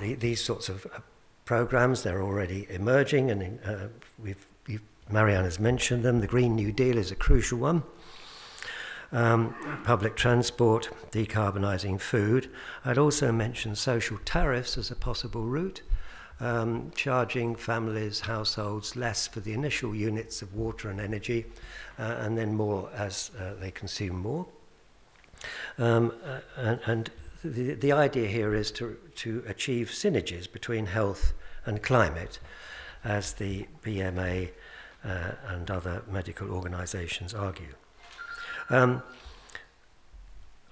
the, 0.00 0.14
these 0.14 0.42
sorts 0.42 0.68
of 0.68 0.86
uh, 0.86 1.00
programs. 1.44 2.02
They're 2.02 2.22
already 2.22 2.66
emerging, 2.70 3.30
and 3.30 3.58
uh, 3.64 3.88
we've, 4.18 4.46
Mariana 5.10 5.44
has 5.44 5.60
mentioned 5.60 6.02
them. 6.02 6.20
The 6.20 6.26
Green 6.26 6.56
New 6.56 6.72
Deal 6.72 6.96
is 6.96 7.10
a 7.10 7.14
crucial 7.14 7.58
one. 7.58 7.82
Um, 9.12 9.54
public 9.84 10.16
transport, 10.16 10.88
decarbonising 11.10 12.00
food. 12.00 12.48
I'd 12.84 12.96
also 12.96 13.30
mention 13.30 13.76
social 13.76 14.16
tariffs 14.24 14.78
as 14.78 14.90
a 14.90 14.96
possible 14.96 15.44
route, 15.44 15.82
um, 16.40 16.92
charging 16.94 17.54
families, 17.54 18.20
households 18.20 18.96
less 18.96 19.26
for 19.26 19.40
the 19.40 19.52
initial 19.52 19.94
units 19.94 20.40
of 20.40 20.54
water 20.54 20.88
and 20.88 20.98
energy, 20.98 21.44
uh, 21.98 22.16
and 22.20 22.38
then 22.38 22.54
more 22.54 22.88
as 22.94 23.30
uh, 23.38 23.52
they 23.60 23.70
consume 23.70 24.16
more. 24.16 24.46
Um, 25.78 26.12
uh, 26.24 26.40
and, 26.56 26.80
and 26.86 27.10
the, 27.44 27.74
the 27.74 27.92
idea 27.92 28.28
here 28.28 28.54
is 28.54 28.70
to, 28.72 28.96
to 29.16 29.42
achieve 29.46 29.88
synergies 29.88 30.50
between 30.50 30.86
health 30.86 31.32
and 31.64 31.82
climate, 31.82 32.38
as 33.04 33.34
the 33.34 33.66
BMA 33.84 34.50
uh, 35.04 35.32
and 35.48 35.70
other 35.70 36.02
medical 36.10 36.50
organisations 36.50 37.34
argue. 37.34 37.74
Um, 38.70 39.02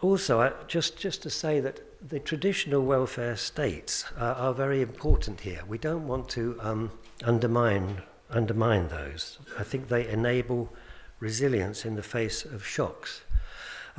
also, 0.01 0.55
just, 0.67 0.97
just 0.97 1.23
to 1.23 1.31
say 1.31 1.61
that 1.61 1.81
the 2.09 2.19
traditional 2.21 2.83
welfare 2.83 3.37
states 3.37 4.05
are, 4.17 4.35
are 4.35 4.55
very 4.55 4.81
important 4.81 5.41
here. 5.41 5.63
We 5.69 5.77
don't 5.77 6.07
want 6.07 6.29
to 6.31 6.59
um, 6.63 6.91
undermine, 7.25 8.03
undermine 8.31 8.89
those. 8.89 9.39
I 9.59 9.63
think 9.63 9.89
they 9.89 10.09
enable 10.09 10.73
resilience 11.19 11.85
in 11.85 11.97
the 11.97 12.03
face 12.03 12.45
of 12.47 12.65
shocks. 12.65 13.21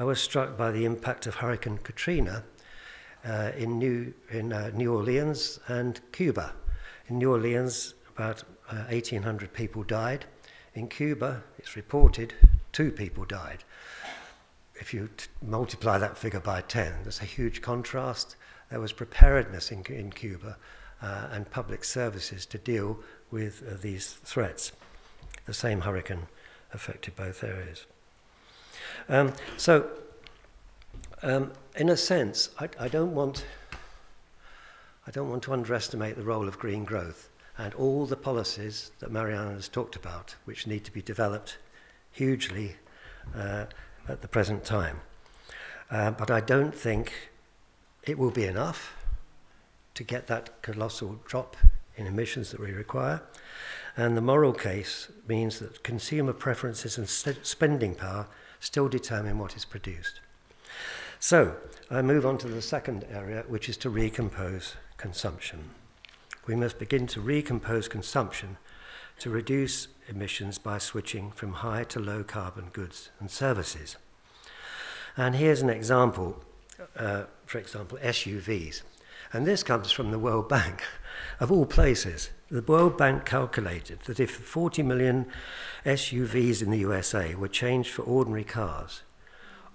I 0.02 0.04
was 0.04 0.20
struck 0.20 0.58
by 0.58 0.72
the 0.72 0.84
impact 0.84 1.28
of 1.28 1.36
Hurricane 1.36 1.78
Katrina 1.78 2.44
uh, 3.24 3.52
in, 3.56 3.78
New, 3.78 4.16
in 4.32 4.52
uh, 4.52 4.72
New 4.74 4.96
Orleans 4.96 5.60
and 5.68 6.02
Cuba. 6.12 6.54
In 7.08 7.20
New 7.20 7.30
Orleans, 7.30 7.94
about 8.10 8.42
uh, 8.68 8.86
1,800 8.90 9.54
people 9.54 9.84
died. 9.84 10.26
In 10.74 10.88
Cuba, 10.88 11.44
it's 11.60 11.76
reported 11.76 12.34
two 12.72 12.92
people 12.92 13.26
died. 13.26 13.64
If 14.74 14.92
you 14.92 15.08
t- 15.16 15.28
multiply 15.40 16.00
that 16.00 16.18
figure 16.18 16.40
by 16.40 16.62
10, 16.62 17.04
there's 17.04 17.22
a 17.22 17.26
huge 17.26 17.62
contrast. 17.62 18.38
There 18.72 18.80
was 18.80 18.94
preparedness 18.94 19.72
in, 19.72 19.86
in 19.86 20.12
Cuba 20.14 20.58
uh, 21.00 21.28
and 21.32 21.52
public 21.52 21.84
services 21.84 22.48
to 22.48 22.58
deal 22.58 22.98
with 23.30 23.62
uh, 23.70 23.78
these 23.80 24.14
threats. 24.14 24.72
The 25.46 25.54
same 25.54 25.82
hurricane 25.82 26.26
affected 26.74 27.16
both 27.16 27.44
areas. 27.44 27.86
Um, 29.10 29.34
so, 29.58 29.90
um, 31.24 31.52
in 31.76 31.90
a 31.90 31.98
sense, 31.98 32.50
I, 32.60 32.70
I, 32.80 32.88
don't 32.88 33.14
want, 33.14 33.46
I 35.08 35.12
don't 35.12 35.30
want 35.30 35.44
to 35.44 35.54
underestimate 35.54 36.16
the 36.16 36.24
role 36.24 36.48
of 36.48 36.58
green 36.60 36.84
growth 36.84 37.30
and 37.58 37.74
all 37.76 38.06
the 38.06 38.16
policies 38.16 38.92
that 39.00 39.12
Mariana 39.12 39.52
has 39.52 39.68
talked 39.68 39.96
about, 39.96 40.36
which 40.46 40.68
need 40.68 40.84
to 40.86 40.92
be 40.92 41.02
developed 41.02 41.58
hugely 42.12 42.76
uh, 43.36 43.66
at 44.08 44.22
the 44.22 44.28
present 44.28 44.64
time. 44.64 45.02
Uh, 45.90 46.12
but 46.12 46.32
I 46.32 46.40
don't 46.40 46.74
think 46.74 47.14
it 48.04 48.18
will 48.18 48.32
be 48.32 48.46
enough 48.46 48.96
to 49.94 50.04
get 50.04 50.28
that 50.28 50.62
colossal 50.62 51.20
drop 51.26 51.58
in 51.96 52.08
emissions 52.08 52.52
that 52.52 52.60
we 52.60 52.72
require. 52.72 53.22
And 53.98 54.16
the 54.16 54.22
moral 54.22 54.54
case 54.54 55.10
means 55.28 55.60
that 55.60 55.84
consumer 55.84 56.34
preferences 56.34 56.98
and 56.98 57.10
spending 57.10 57.96
power 57.96 58.28
still 58.62 58.88
determine 58.88 59.38
what 59.38 59.58
is 59.58 59.66
produced. 59.66 60.22
So 61.20 61.58
I 61.90 62.02
move 62.02 62.26
on 62.26 62.38
to 62.38 62.48
the 62.48 62.62
second 62.62 63.06
area, 63.12 63.44
which 63.48 63.68
is 63.68 63.76
to 63.78 63.90
recompose 63.90 64.76
consumption. 64.96 65.72
We 66.48 66.56
must 66.56 66.80
begin 66.80 67.06
to 67.08 67.22
recompose 67.22 67.90
consumption 67.90 68.58
to 69.20 69.30
reduce 69.30 69.88
emissions 70.08 70.58
by 70.58 70.78
switching 70.78 71.32
from 71.32 71.54
high 71.54 71.84
to 71.86 72.00
low 72.00 72.24
carbon 72.24 72.70
goods 72.72 73.10
and 73.20 73.30
services. 73.30 73.98
And 75.18 75.36
here's 75.36 75.62
an 75.62 75.70
example, 75.70 76.44
uh, 76.96 77.26
for 77.46 77.58
example, 77.58 77.98
SUVs. 78.02 78.82
And 79.34 79.46
this 79.46 79.64
comes 79.64 79.92
from 79.92 80.12
the 80.12 80.20
World 80.20 80.50
Bank, 80.50 80.82
of 81.40 81.52
all 81.52 81.66
places. 81.66 82.30
The 82.52 82.62
World 82.62 82.98
Bank 82.98 83.24
calculated 83.24 84.02
that 84.02 84.20
if 84.20 84.30
40 84.30 84.84
million 84.84 85.26
SUVs 85.86 86.62
in 86.62 86.70
the 86.70 86.80
USA 86.80 87.34
were 87.34 87.48
changed 87.48 87.92
for 87.92 88.02
ordinary 88.02 88.44
cars, 88.44 89.04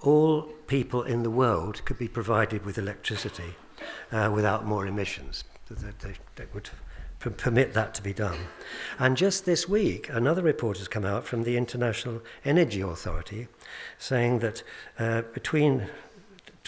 all 0.03 0.43
people 0.67 1.03
in 1.03 1.23
the 1.23 1.31
world 1.31 1.83
could 1.87 1.97
be 1.97 2.07
provided 2.07 2.67
with 2.67 2.77
electricity 2.77 3.55
uh, 4.13 4.31
without 4.33 4.67
more 4.67 4.87
emissions. 4.87 5.45
That, 5.71 6.01
they, 6.01 6.45
would 6.53 6.69
permit 7.39 7.73
that 7.73 7.95
to 7.95 8.03
be 8.03 8.13
done. 8.13 8.39
And 8.99 9.17
just 9.17 9.47
this 9.47 9.67
week, 9.67 10.11
another 10.11 10.43
report 10.43 10.77
has 10.77 10.87
come 10.87 11.07
out 11.07 11.25
from 11.25 11.45
the 11.45 11.57
International 11.57 12.23
Energy 12.45 12.83
Authority 12.83 13.49
saying 13.97 14.41
that 14.41 14.63
uh, 14.99 15.23
between 15.23 15.89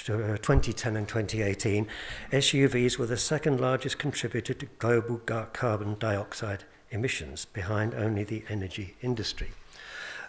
2010 0.04 0.94
uh, 0.94 0.98
and 0.98 1.08
2018, 1.08 1.86
SUVs 2.32 2.98
were 2.98 3.06
the 3.06 3.16
second 3.16 3.60
largest 3.60 3.98
contributor 3.98 4.54
to 4.54 4.66
global 4.78 5.18
carbon 5.18 5.96
dioxide 5.98 6.64
emissions, 6.90 7.44
behind 7.44 7.94
only 7.94 8.24
the 8.24 8.44
energy 8.48 8.94
industry. 9.02 9.48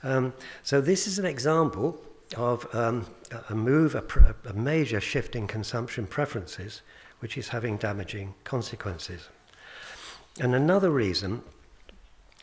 Um, 0.04 0.34
so, 0.64 0.82
this 0.82 1.08
is 1.08 1.20
an 1.20 1.26
example 1.26 2.02
of 2.38 2.74
um, 2.74 3.08
a 3.50 3.56
move, 3.56 3.96
a, 3.96 4.02
pr- 4.02 4.34
a 4.48 4.54
major 4.54 5.02
shift 5.02 5.36
in 5.36 5.48
consumption 5.48 6.08
preferences, 6.08 6.82
which 7.20 7.38
is 7.38 7.50
having 7.50 7.78
damaging 7.78 8.34
consequences. 8.44 9.30
And 10.40 10.56
another 10.56 10.90
reason 10.90 11.42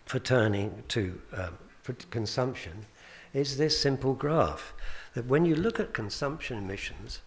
for 0.05 0.19
turning 0.19 0.83
to 0.89 1.21
um, 1.33 1.59
consumption 2.11 2.87
is 3.33 3.57
this 3.57 3.79
simple 3.79 4.15
graph 4.15 4.73
that 5.17 5.25
when 5.25 5.47
you 5.47 5.57
look 5.57 5.81
at 5.81 5.95
consumption 5.95 6.59
emissions, 6.59 7.21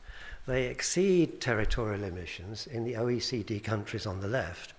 they 0.46 0.68
exceed 0.68 1.42
territorial 1.42 2.04
emissions 2.04 2.68
in 2.68 2.84
the 2.84 2.94
OECD 2.94 3.64
countries 3.64 4.06
on 4.06 4.20
the 4.20 4.28
left, 4.28 4.74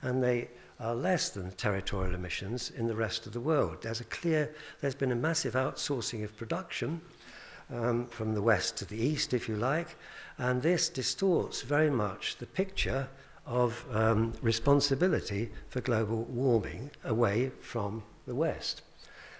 and 0.00 0.22
they 0.22 0.46
are 0.78 0.94
less 0.94 1.28
than 1.28 1.50
territorial 1.50 2.14
emissions 2.14 2.70
in 2.70 2.86
the 2.86 2.94
rest 2.94 3.26
of 3.26 3.32
the 3.32 3.40
world. 3.40 3.78
There's 3.82 4.00
a 4.00 4.04
clear, 4.04 4.54
there's 4.80 4.94
been 4.94 5.10
a 5.10 5.16
massive 5.16 5.54
outsourcing 5.54 6.22
of 6.22 6.36
production 6.36 7.00
um, 7.68 8.06
from 8.06 8.34
the 8.34 8.42
west 8.42 8.76
to 8.76 8.84
the 8.84 8.96
east, 8.96 9.34
if 9.34 9.48
you 9.48 9.56
like, 9.56 9.96
and 10.38 10.62
this 10.62 10.88
distorts 10.88 11.62
very 11.62 11.90
much 11.90 12.36
the 12.36 12.46
picture 12.46 13.08
of 13.44 13.84
um, 13.90 14.32
responsibility 14.40 15.50
for 15.68 15.80
global 15.80 16.22
warming 16.26 16.92
away 17.02 17.50
from 17.60 18.04
the 18.24 18.36
west. 18.36 18.82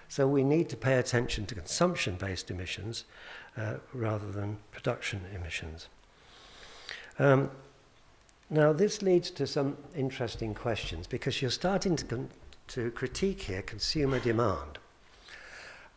So 0.08 0.26
we 0.28 0.44
need 0.44 0.68
to 0.70 0.76
pay 0.76 0.94
attention 0.98 1.46
to 1.46 1.54
consumption 1.54 2.16
based 2.16 2.50
emissions 2.50 3.04
uh, 3.56 3.74
rather 3.92 4.30
than 4.30 4.58
production 4.70 5.22
emissions. 5.34 5.88
Um, 7.18 7.50
now, 8.48 8.72
this 8.72 9.02
leads 9.02 9.30
to 9.32 9.46
some 9.46 9.76
interesting 9.96 10.54
questions 10.54 11.06
because 11.06 11.42
you're 11.42 11.50
starting 11.50 11.96
to, 11.96 12.04
con- 12.04 12.30
to 12.68 12.90
critique 12.92 13.42
here 13.42 13.62
consumer 13.62 14.20
demand. 14.20 14.78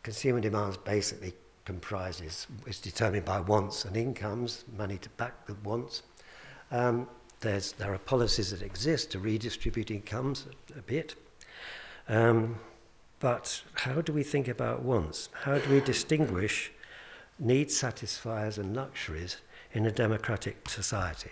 Consumer 0.02 0.40
demand 0.40 0.78
basically 0.84 1.34
comprises, 1.64 2.48
is 2.66 2.80
determined 2.80 3.24
by 3.24 3.38
wants 3.38 3.84
and 3.84 3.96
incomes, 3.96 4.64
money 4.76 4.98
to 4.98 5.08
back 5.10 5.46
the 5.46 5.54
wants. 5.62 6.02
Um, 6.72 7.08
there 7.40 7.60
are 7.80 7.98
policies 7.98 8.50
that 8.50 8.62
exist 8.62 9.12
to 9.12 9.18
redistribute 9.18 9.90
incomes 9.90 10.46
a, 10.74 10.78
a 10.78 10.82
bit. 10.82 11.14
Um, 12.08 12.58
but 13.20 13.62
how 13.74 14.00
do 14.00 14.12
we 14.12 14.22
think 14.22 14.48
about 14.48 14.82
wants? 14.82 15.28
How 15.44 15.58
do 15.58 15.70
we 15.70 15.80
distinguish 15.80 16.72
needs 17.38 17.76
satisfiers 17.76 18.58
and 18.58 18.74
luxuries 18.74 19.36
in 19.72 19.86
a 19.86 19.92
democratic 19.92 20.68
society? 20.68 21.30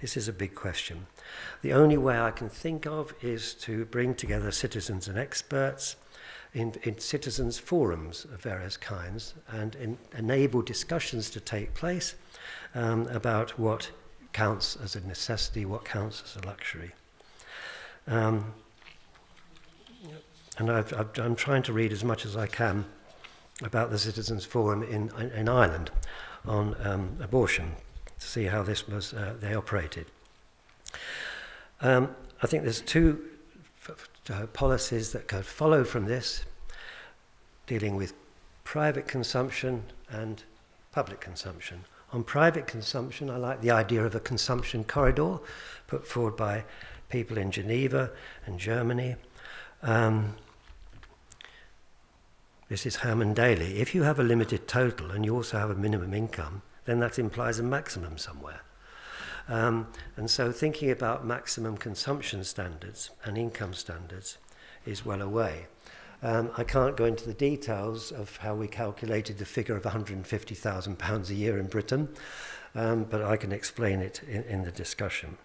This 0.00 0.16
is 0.16 0.26
a 0.28 0.32
big 0.32 0.54
question. 0.54 1.06
The 1.62 1.72
only 1.72 1.98
way 1.98 2.18
I 2.18 2.30
can 2.30 2.48
think 2.48 2.86
of 2.86 3.12
is 3.20 3.52
to 3.54 3.84
bring 3.84 4.14
together 4.14 4.50
citizens 4.50 5.06
and 5.06 5.18
experts 5.18 5.96
in, 6.54 6.74
in 6.82 6.98
citizens' 6.98 7.58
forums 7.58 8.24
of 8.24 8.40
various 8.40 8.76
kinds 8.76 9.34
and 9.48 9.74
in, 9.74 9.98
enable 10.16 10.62
discussions 10.62 11.30
to 11.30 11.40
take 11.40 11.74
place 11.74 12.14
um, 12.74 13.06
about 13.08 13.58
what 13.58 13.90
counts 14.32 14.76
as 14.76 14.96
a 14.96 15.00
necessity, 15.06 15.64
what 15.64 15.84
counts 15.84 16.22
as 16.24 16.42
a 16.42 16.46
luxury. 16.46 16.92
Um, 18.06 18.54
and 20.58 20.70
i 20.70 20.84
am 21.18 21.36
trying 21.36 21.62
to 21.62 21.72
read 21.72 21.92
as 21.92 22.04
much 22.04 22.26
as 22.26 22.36
I 22.36 22.46
can 22.46 22.84
about 23.62 23.90
the 23.90 23.98
Citizens 23.98 24.44
Forum 24.44 24.82
in, 24.82 25.10
in 25.34 25.48
Ireland 25.48 25.90
on 26.46 26.76
um, 26.84 27.16
abortion 27.20 27.72
to 28.18 28.26
see 28.26 28.44
how 28.44 28.62
this 28.62 28.86
was 28.88 29.14
uh, 29.14 29.34
they 29.40 29.54
operated. 29.54 30.06
Um, 31.80 32.14
I 32.42 32.46
think 32.46 32.62
there's 32.62 32.80
two 32.80 33.24
uh, 34.30 34.46
policies 34.46 35.12
that 35.12 35.28
could 35.28 35.46
follow 35.46 35.84
from 35.84 36.06
this, 36.06 36.44
dealing 37.66 37.96
with 37.96 38.12
private 38.64 39.08
consumption 39.08 39.84
and 40.10 40.42
public 40.92 41.20
consumption. 41.20 41.84
On 42.12 42.24
private 42.24 42.66
consumption, 42.66 43.28
I 43.28 43.36
like 43.36 43.60
the 43.60 43.70
idea 43.70 44.04
of 44.04 44.14
a 44.14 44.20
consumption 44.20 44.84
corridor 44.84 45.38
put 45.86 46.06
forward 46.06 46.36
by 46.36 46.64
people 47.08 47.38
in 47.38 47.50
Geneva 47.50 48.10
and 48.46 48.58
Germany. 48.58 49.16
Um, 49.82 50.34
this 52.68 52.84
is 52.84 52.96
Herman 52.96 53.32
Daly. 53.32 53.80
If 53.80 53.94
you 53.94 54.02
have 54.02 54.18
a 54.18 54.22
limited 54.22 54.68
total 54.68 55.10
and 55.10 55.24
you 55.24 55.34
also 55.34 55.58
have 55.58 55.70
a 55.70 55.74
minimum 55.74 56.12
income, 56.12 56.60
then 56.84 57.00
that 57.00 57.18
implies 57.18 57.58
a 57.58 57.62
maximum 57.62 58.18
somewhere. 58.18 58.60
Um, 59.48 59.88
and 60.16 60.30
so 60.30 60.52
thinking 60.52 60.90
about 60.90 61.24
maximum 61.24 61.78
consumption 61.78 62.44
standards 62.44 63.10
and 63.24 63.38
income 63.38 63.72
standards 63.72 64.36
is 64.84 65.06
well 65.06 65.22
away. 65.22 65.66
Um, 66.22 66.50
I 66.58 66.64
can't 66.64 66.96
go 66.96 67.06
into 67.06 67.24
the 67.24 67.32
details 67.32 68.12
of 68.12 68.36
how 68.38 68.54
we 68.54 68.68
calculated 68.68 69.38
the 69.38 69.46
figure 69.46 69.76
of 69.76 69.84
£150,000 69.84 71.30
a 71.30 71.34
year 71.34 71.58
in 71.58 71.68
Britain, 71.68 72.08
um, 72.74 73.04
but 73.04 73.22
I 73.22 73.38
can 73.38 73.52
explain 73.52 74.00
it 74.00 74.20
in, 74.28 74.42
in, 74.42 74.64
the 74.64 74.72
discussion. 74.72 75.38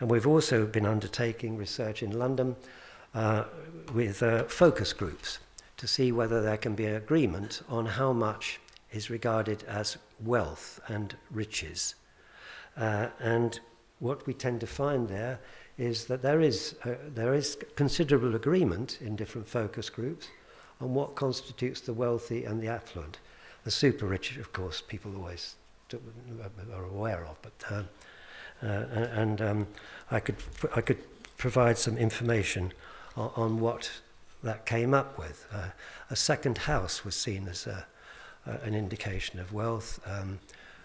And 0.00 0.10
we've 0.10 0.26
also 0.26 0.64
been 0.64 0.86
undertaking 0.86 1.58
research 1.58 2.02
in 2.02 2.18
London 2.18 2.56
uh, 3.14 3.44
with 3.92 4.22
uh, 4.22 4.44
focus 4.44 4.94
groups 4.94 5.40
to 5.76 5.86
see 5.86 6.12
whether 6.12 6.42
there 6.42 6.56
can 6.56 6.74
be 6.74 6.86
agreement 6.86 7.62
on 7.68 7.86
how 7.86 8.12
much 8.12 8.60
is 8.92 9.10
regarded 9.10 9.62
as 9.64 9.98
wealth 10.24 10.80
and 10.88 11.16
riches. 11.30 11.94
Uh, 12.76 13.08
and 13.20 13.60
what 13.98 14.26
we 14.26 14.34
tend 14.34 14.60
to 14.60 14.66
find 14.66 15.08
there 15.08 15.38
is 15.78 16.06
that 16.06 16.22
there 16.22 16.40
is, 16.40 16.74
uh, 16.84 16.94
there 17.14 17.34
is 17.34 17.58
considerable 17.74 18.34
agreement 18.34 18.98
in 19.00 19.16
different 19.16 19.48
focus 19.48 19.90
groups 19.90 20.28
on 20.80 20.94
what 20.94 21.14
constitutes 21.14 21.80
the 21.80 21.92
wealthy 21.92 22.44
and 22.44 22.62
the 22.62 22.68
affluent. 22.68 23.18
The 23.64 23.70
super 23.70 24.06
rich, 24.06 24.36
of 24.36 24.52
course, 24.52 24.80
people 24.80 25.16
always 25.16 25.56
are 25.92 26.84
aware 26.84 27.26
of, 27.26 27.36
but 27.42 27.64
uh, 27.70 27.82
uh, 28.62 28.66
and 28.66 29.40
um, 29.40 29.66
I 30.10 30.20
could 30.20 30.36
I 30.74 30.80
could 30.80 30.98
provide 31.36 31.78
some 31.78 31.98
information 31.98 32.72
on, 33.16 33.30
on 33.36 33.60
what 33.60 33.90
that 34.46 34.66
came 34.66 34.94
up 34.94 35.18
with. 35.18 35.46
Uh, 35.52 35.68
a 36.10 36.16
second 36.16 36.58
house 36.58 37.04
was 37.04 37.14
seen 37.14 37.46
as 37.48 37.66
a, 37.66 37.86
an 38.44 38.74
indication 38.74 39.38
of 39.38 39.52
wealth. 39.52 40.00
Um, 40.06 40.38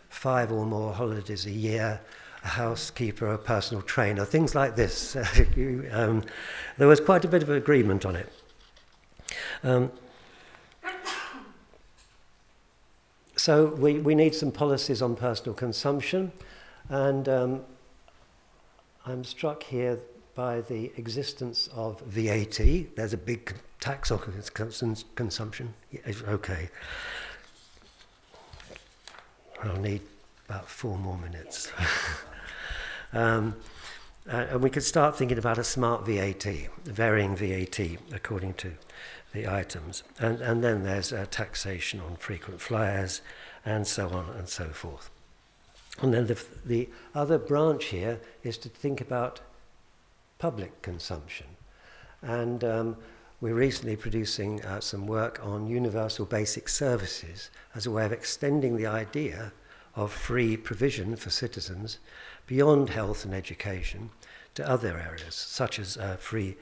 five 0.10 0.52
or 0.52 0.65
more 0.65 0.93
holidays 0.93 1.45
a 1.45 1.52
year 1.52 2.02
a 2.43 2.47
housekeeper, 2.47 3.32
a 3.34 3.38
personal 3.38 3.84
trainer, 3.84 4.26
things 4.26 4.56
like 4.56 4.76
this. 4.76 5.15
um, 5.91 6.24
there 6.78 6.88
was 6.88 7.00
quite 7.00 7.24
a 7.24 7.28
bit 7.28 7.43
of 7.43 7.50
agreement 7.50 8.06
on 8.06 8.15
it. 8.15 8.32
Um, 9.63 9.91
so 13.36 13.67
we, 13.76 14.00
we 14.00 14.15
need 14.15 14.34
some 14.34 14.52
policies 14.52 15.02
on 15.02 15.15
personal 15.15 15.54
consumption, 15.54 16.32
and 16.89 17.30
um, 17.30 17.62
I'm 19.06 19.24
struck 19.24 19.63
here 19.63 20.00
by 20.36 20.62
the 20.62 20.91
existence 20.98 21.70
of 21.74 22.02
VAT. 22.02 22.96
There's 22.96 23.13
a 23.13 23.17
big 23.17 23.56
tax 23.80 24.12
on 24.12 24.20
consumption. 25.15 25.74
Okay. 26.08 26.70
I'll 29.63 29.78
need 29.78 30.02
about 30.48 30.67
four 30.67 30.98
more 30.98 31.17
minutes. 31.17 31.72
Um, 33.13 33.56
uh, 34.32 34.46
and 34.52 34.62
we 34.62 34.70
could 34.70 34.84
start 34.84 35.17
thinking 35.17 35.38
about 35.38 35.58
a 35.58 35.63
smart 35.63 36.06
VAT, 36.06 36.46
varying 36.86 37.36
VAT 37.36 37.80
according 38.13 38.54
to 38.54 38.74
the 39.34 39.48
items. 39.48 40.04
And, 40.20 40.39
and 40.39 40.63
then 40.63 40.84
there's 40.84 41.12
uh, 41.12 41.26
taxation 41.30 42.00
on 42.00 42.15
frequent 42.15 42.62
flyers 42.62 43.22
and 43.65 43.88
so 43.88 44.10
on 44.10 44.30
and 44.38 44.48
so 44.48 44.67
forth. 44.67 45.10
And 46.02 46.13
then 46.13 46.28
the, 46.28 46.41
the 46.65 46.89
other 47.13 47.38
branch 47.38 47.86
here 47.86 48.20
is 48.44 48.58
to 48.60 48.70
think 48.70 49.02
about 49.02 49.41
public 50.41 50.82
consumption. 50.82 51.45
And 52.23 52.63
um, 52.63 52.97
we're 53.41 53.54
recently 53.54 53.95
producing 53.95 54.60
uh, 54.65 54.80
some 54.80 55.06
work 55.06 55.39
on 55.43 55.67
universal 55.67 56.25
basic 56.25 56.67
services 56.67 57.51
as 57.75 57.86
a 57.86 57.91
way 57.91 58.06
of 58.06 58.12
extending 58.12 58.75
the 58.75 58.88
idea 58.88 59.54
of 59.95 60.12
free 60.12 60.58
provision 60.58 61.15
for 61.15 61.30
citizens 61.30 61.99
beyond 62.47 62.89
health 62.89 63.23
and 63.23 63.36
education 63.36 64.10
to 64.56 64.67
other 64.67 64.97
areas, 64.97 65.36
such 65.36 65.77
as 65.77 65.95
uh, 65.97 66.15
free 66.15 66.58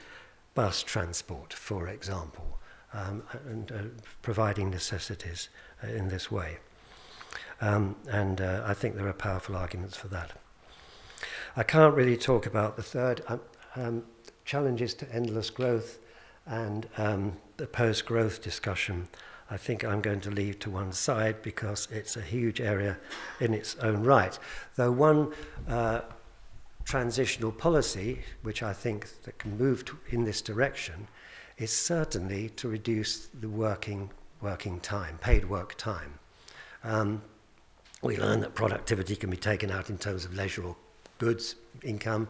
bus 0.56 0.84
transport, 0.84 1.54
for 1.54 1.88
example, 1.88 2.60
um, 2.94 3.24
and 3.48 3.72
uh, 3.72 3.76
providing 4.22 4.70
necessities 4.70 5.48
uh, 5.82 5.88
in 5.88 6.10
this 6.10 6.30
way. 6.30 6.58
Um, 7.62 7.96
and 8.10 8.42
uh, 8.42 8.62
I 8.66 8.74
think 8.74 8.96
there 8.96 9.08
are 9.08 9.14
powerful 9.14 9.56
arguments 9.56 9.96
for 9.96 10.10
that. 10.10 10.34
I 11.56 11.64
can't 11.64 11.96
really 11.96 12.18
talk 12.18 12.46
about 12.46 12.76
the 12.76 12.84
third 12.84 13.22
um, 13.28 13.40
um 13.76 14.04
challenges 14.50 14.96
to 14.96 15.06
endless 15.14 15.52
growth 15.52 16.00
and 16.48 16.88
um, 16.98 17.34
the 17.58 17.68
post 17.68 18.06
growth 18.06 18.42
discussion. 18.42 19.08
I 19.52 19.58
think 19.58 19.84
I'm 19.84 20.02
going 20.02 20.22
to 20.22 20.32
leave 20.32 20.58
to 20.60 20.72
one 20.72 20.92
side 20.92 21.44
because 21.44 21.88
it's 21.92 22.18
a 22.18 22.22
huge 22.22 22.60
area 22.60 22.98
in 23.40 23.54
its 23.54 23.76
own 23.76 24.04
right. 24.04 24.38
Though 24.76 24.92
one 24.92 25.34
uh, 25.68 26.02
transitional 26.84 27.52
policy, 27.52 28.22
which 28.42 28.64
I 28.64 28.74
think 28.74 29.22
that 29.24 29.38
can 29.38 29.56
move 29.58 29.86
to, 29.86 30.00
in 30.10 30.24
this 30.24 30.42
direction, 30.42 31.08
is 31.60 31.72
certainly 31.72 32.50
to 32.50 32.70
reduce 32.70 33.28
the 33.28 33.50
working 33.50 34.10
working 34.42 34.80
time, 34.80 35.18
paid 35.20 35.50
work 35.50 35.76
time. 35.78 36.18
Um, 36.84 37.22
we 38.02 38.18
learn 38.18 38.40
that 38.40 38.56
productivity 38.56 39.16
can 39.18 39.30
be 39.30 39.38
taken 39.38 39.70
out 39.70 39.90
in 39.90 39.98
terms 39.98 40.24
of 40.24 40.34
leisure 40.34 40.64
or 40.64 40.78
goods 41.20 41.56
income. 41.84 42.28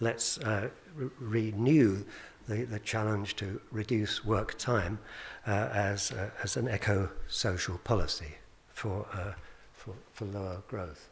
Let's 0.00 0.38
uh, 0.38 0.68
re- 0.94 1.10
renew 1.18 2.04
the, 2.46 2.64
the 2.64 2.78
challenge 2.78 3.36
to 3.36 3.60
reduce 3.70 4.24
work 4.24 4.58
time 4.58 4.98
uh, 5.46 5.50
as, 5.72 6.12
uh, 6.12 6.30
as 6.42 6.56
an 6.56 6.68
eco 6.68 7.10
social 7.26 7.78
policy 7.78 8.34
for, 8.68 9.06
uh, 9.12 9.32
for, 9.72 9.94
for 10.12 10.26
lower 10.26 10.62
growth. 10.68 11.08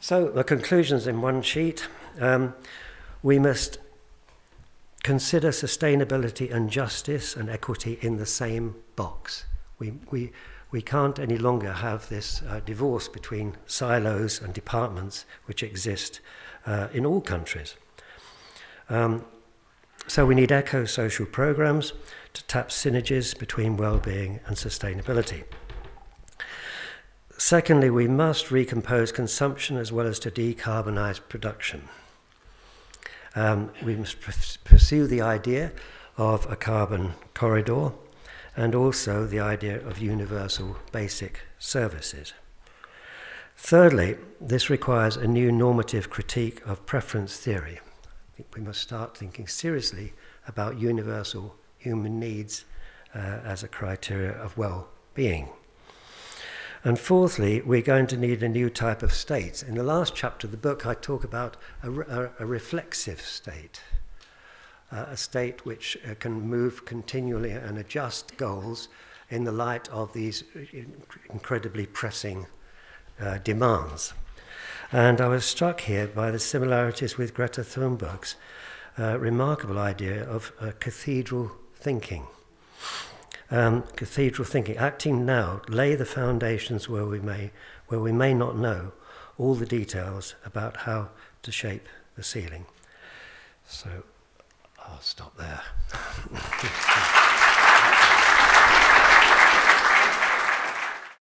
So, 0.00 0.28
the 0.28 0.44
conclusions 0.44 1.06
in 1.06 1.22
one 1.22 1.40
sheet. 1.40 1.88
Um, 2.20 2.54
we 3.22 3.38
must 3.38 3.78
consider 5.02 5.48
sustainability 5.48 6.52
and 6.52 6.70
justice 6.70 7.34
and 7.34 7.48
equity 7.48 7.98
in 8.02 8.18
the 8.18 8.26
same 8.26 8.74
box. 8.96 9.46
We, 9.78 9.94
we, 10.10 10.32
we 10.74 10.82
can't 10.82 11.20
any 11.20 11.38
longer 11.38 11.72
have 11.72 12.08
this 12.08 12.42
uh, 12.42 12.58
divorce 12.66 13.06
between 13.06 13.56
silos 13.64 14.42
and 14.42 14.52
departments 14.52 15.24
which 15.44 15.62
exist 15.62 16.20
uh, 16.66 16.88
in 16.92 17.06
all 17.06 17.20
countries. 17.20 17.76
Um, 18.90 19.24
so 20.08 20.26
we 20.26 20.34
need 20.34 20.50
eco 20.50 20.84
social 20.84 21.26
programs 21.26 21.92
to 22.32 22.42
tap 22.48 22.70
synergies 22.70 23.38
between 23.38 23.76
well-being 23.76 24.40
and 24.46 24.56
sustainability. 24.56 25.44
Secondly, 27.38 27.88
we 27.88 28.08
must 28.08 28.50
recompose 28.50 29.12
consumption 29.12 29.76
as 29.76 29.92
well 29.92 30.08
as 30.08 30.18
to 30.18 30.28
decarbonise 30.28 31.20
production. 31.28 31.82
Um, 33.36 33.70
we 33.80 33.94
must 33.94 34.16
pursue 34.64 35.06
the 35.06 35.20
idea 35.20 35.70
of 36.16 36.50
a 36.50 36.56
carbon 36.56 37.14
corridor 37.32 37.92
and 38.56 38.74
also 38.74 39.26
the 39.26 39.40
idea 39.40 39.80
of 39.86 39.98
universal 39.98 40.76
basic 40.92 41.40
services. 41.58 42.32
Thirdly, 43.56 44.16
this 44.40 44.68
requires 44.68 45.16
a 45.16 45.26
new 45.26 45.50
normative 45.50 46.10
critique 46.10 46.60
of 46.66 46.86
preference 46.86 47.36
theory 47.36 47.80
I 48.34 48.36
think 48.38 48.56
we 48.56 48.62
must 48.62 48.80
start 48.80 49.16
thinking 49.16 49.46
seriously 49.46 50.12
about 50.48 50.80
universal 50.80 51.54
human 51.78 52.18
needs 52.18 52.64
uh, 53.14 53.18
as 53.18 53.62
a 53.62 53.68
criteria 53.68 54.32
of 54.32 54.58
well 54.58 54.88
being. 55.14 55.50
And 56.82 56.98
fourthly, 56.98 57.62
we're 57.62 57.80
going 57.80 58.08
to 58.08 58.16
need 58.16 58.42
a 58.42 58.48
new 58.48 58.70
type 58.70 59.04
of 59.04 59.14
state. 59.14 59.62
In 59.62 59.76
the 59.76 59.84
last 59.84 60.16
chapter 60.16 60.48
of 60.48 60.50
the 60.50 60.56
book, 60.56 60.84
I 60.84 60.94
talk 60.94 61.22
about 61.22 61.56
a, 61.84 61.92
a, 61.92 62.30
a 62.40 62.46
reflexive 62.46 63.20
state, 63.20 63.80
uh, 64.92 65.06
a 65.08 65.16
state 65.16 65.64
which 65.64 65.96
uh, 66.08 66.14
can 66.14 66.32
move 66.32 66.84
continually 66.84 67.52
and 67.52 67.78
adjust 67.78 68.36
goals 68.36 68.88
in 69.30 69.44
the 69.44 69.52
light 69.52 69.88
of 69.88 70.12
these 70.12 70.44
incredibly 71.30 71.86
pressing 71.86 72.46
uh, 73.20 73.38
demands. 73.38 74.12
And 74.92 75.20
I 75.20 75.28
was 75.28 75.44
struck 75.44 75.80
here 75.80 76.06
by 76.06 76.30
the 76.30 76.38
similarities 76.38 77.16
with 77.16 77.34
Greta 77.34 77.62
Thunberg's 77.62 78.36
uh, 78.98 79.18
remarkable 79.18 79.78
idea 79.78 80.24
of 80.24 80.52
uh, 80.60 80.72
cathedral 80.78 81.52
thinking. 81.74 82.26
Um, 83.50 83.82
cathedral 83.96 84.46
thinking, 84.46 84.76
acting 84.76 85.26
now, 85.26 85.62
lay 85.68 85.94
the 85.94 86.04
foundations 86.04 86.88
where 86.88 87.04
we 87.04 87.20
may, 87.20 87.50
where 87.88 88.00
we 88.00 88.12
may 88.12 88.34
not 88.34 88.56
know 88.56 88.92
all 89.36 89.54
the 89.54 89.66
details 89.66 90.34
about 90.44 90.78
how 90.78 91.10
to 91.42 91.52
shape 91.52 91.88
the 92.16 92.22
ceiling. 92.22 92.66
So 93.66 94.04
I'll 94.86 95.00
stop 95.00 95.36
there. 95.36 95.62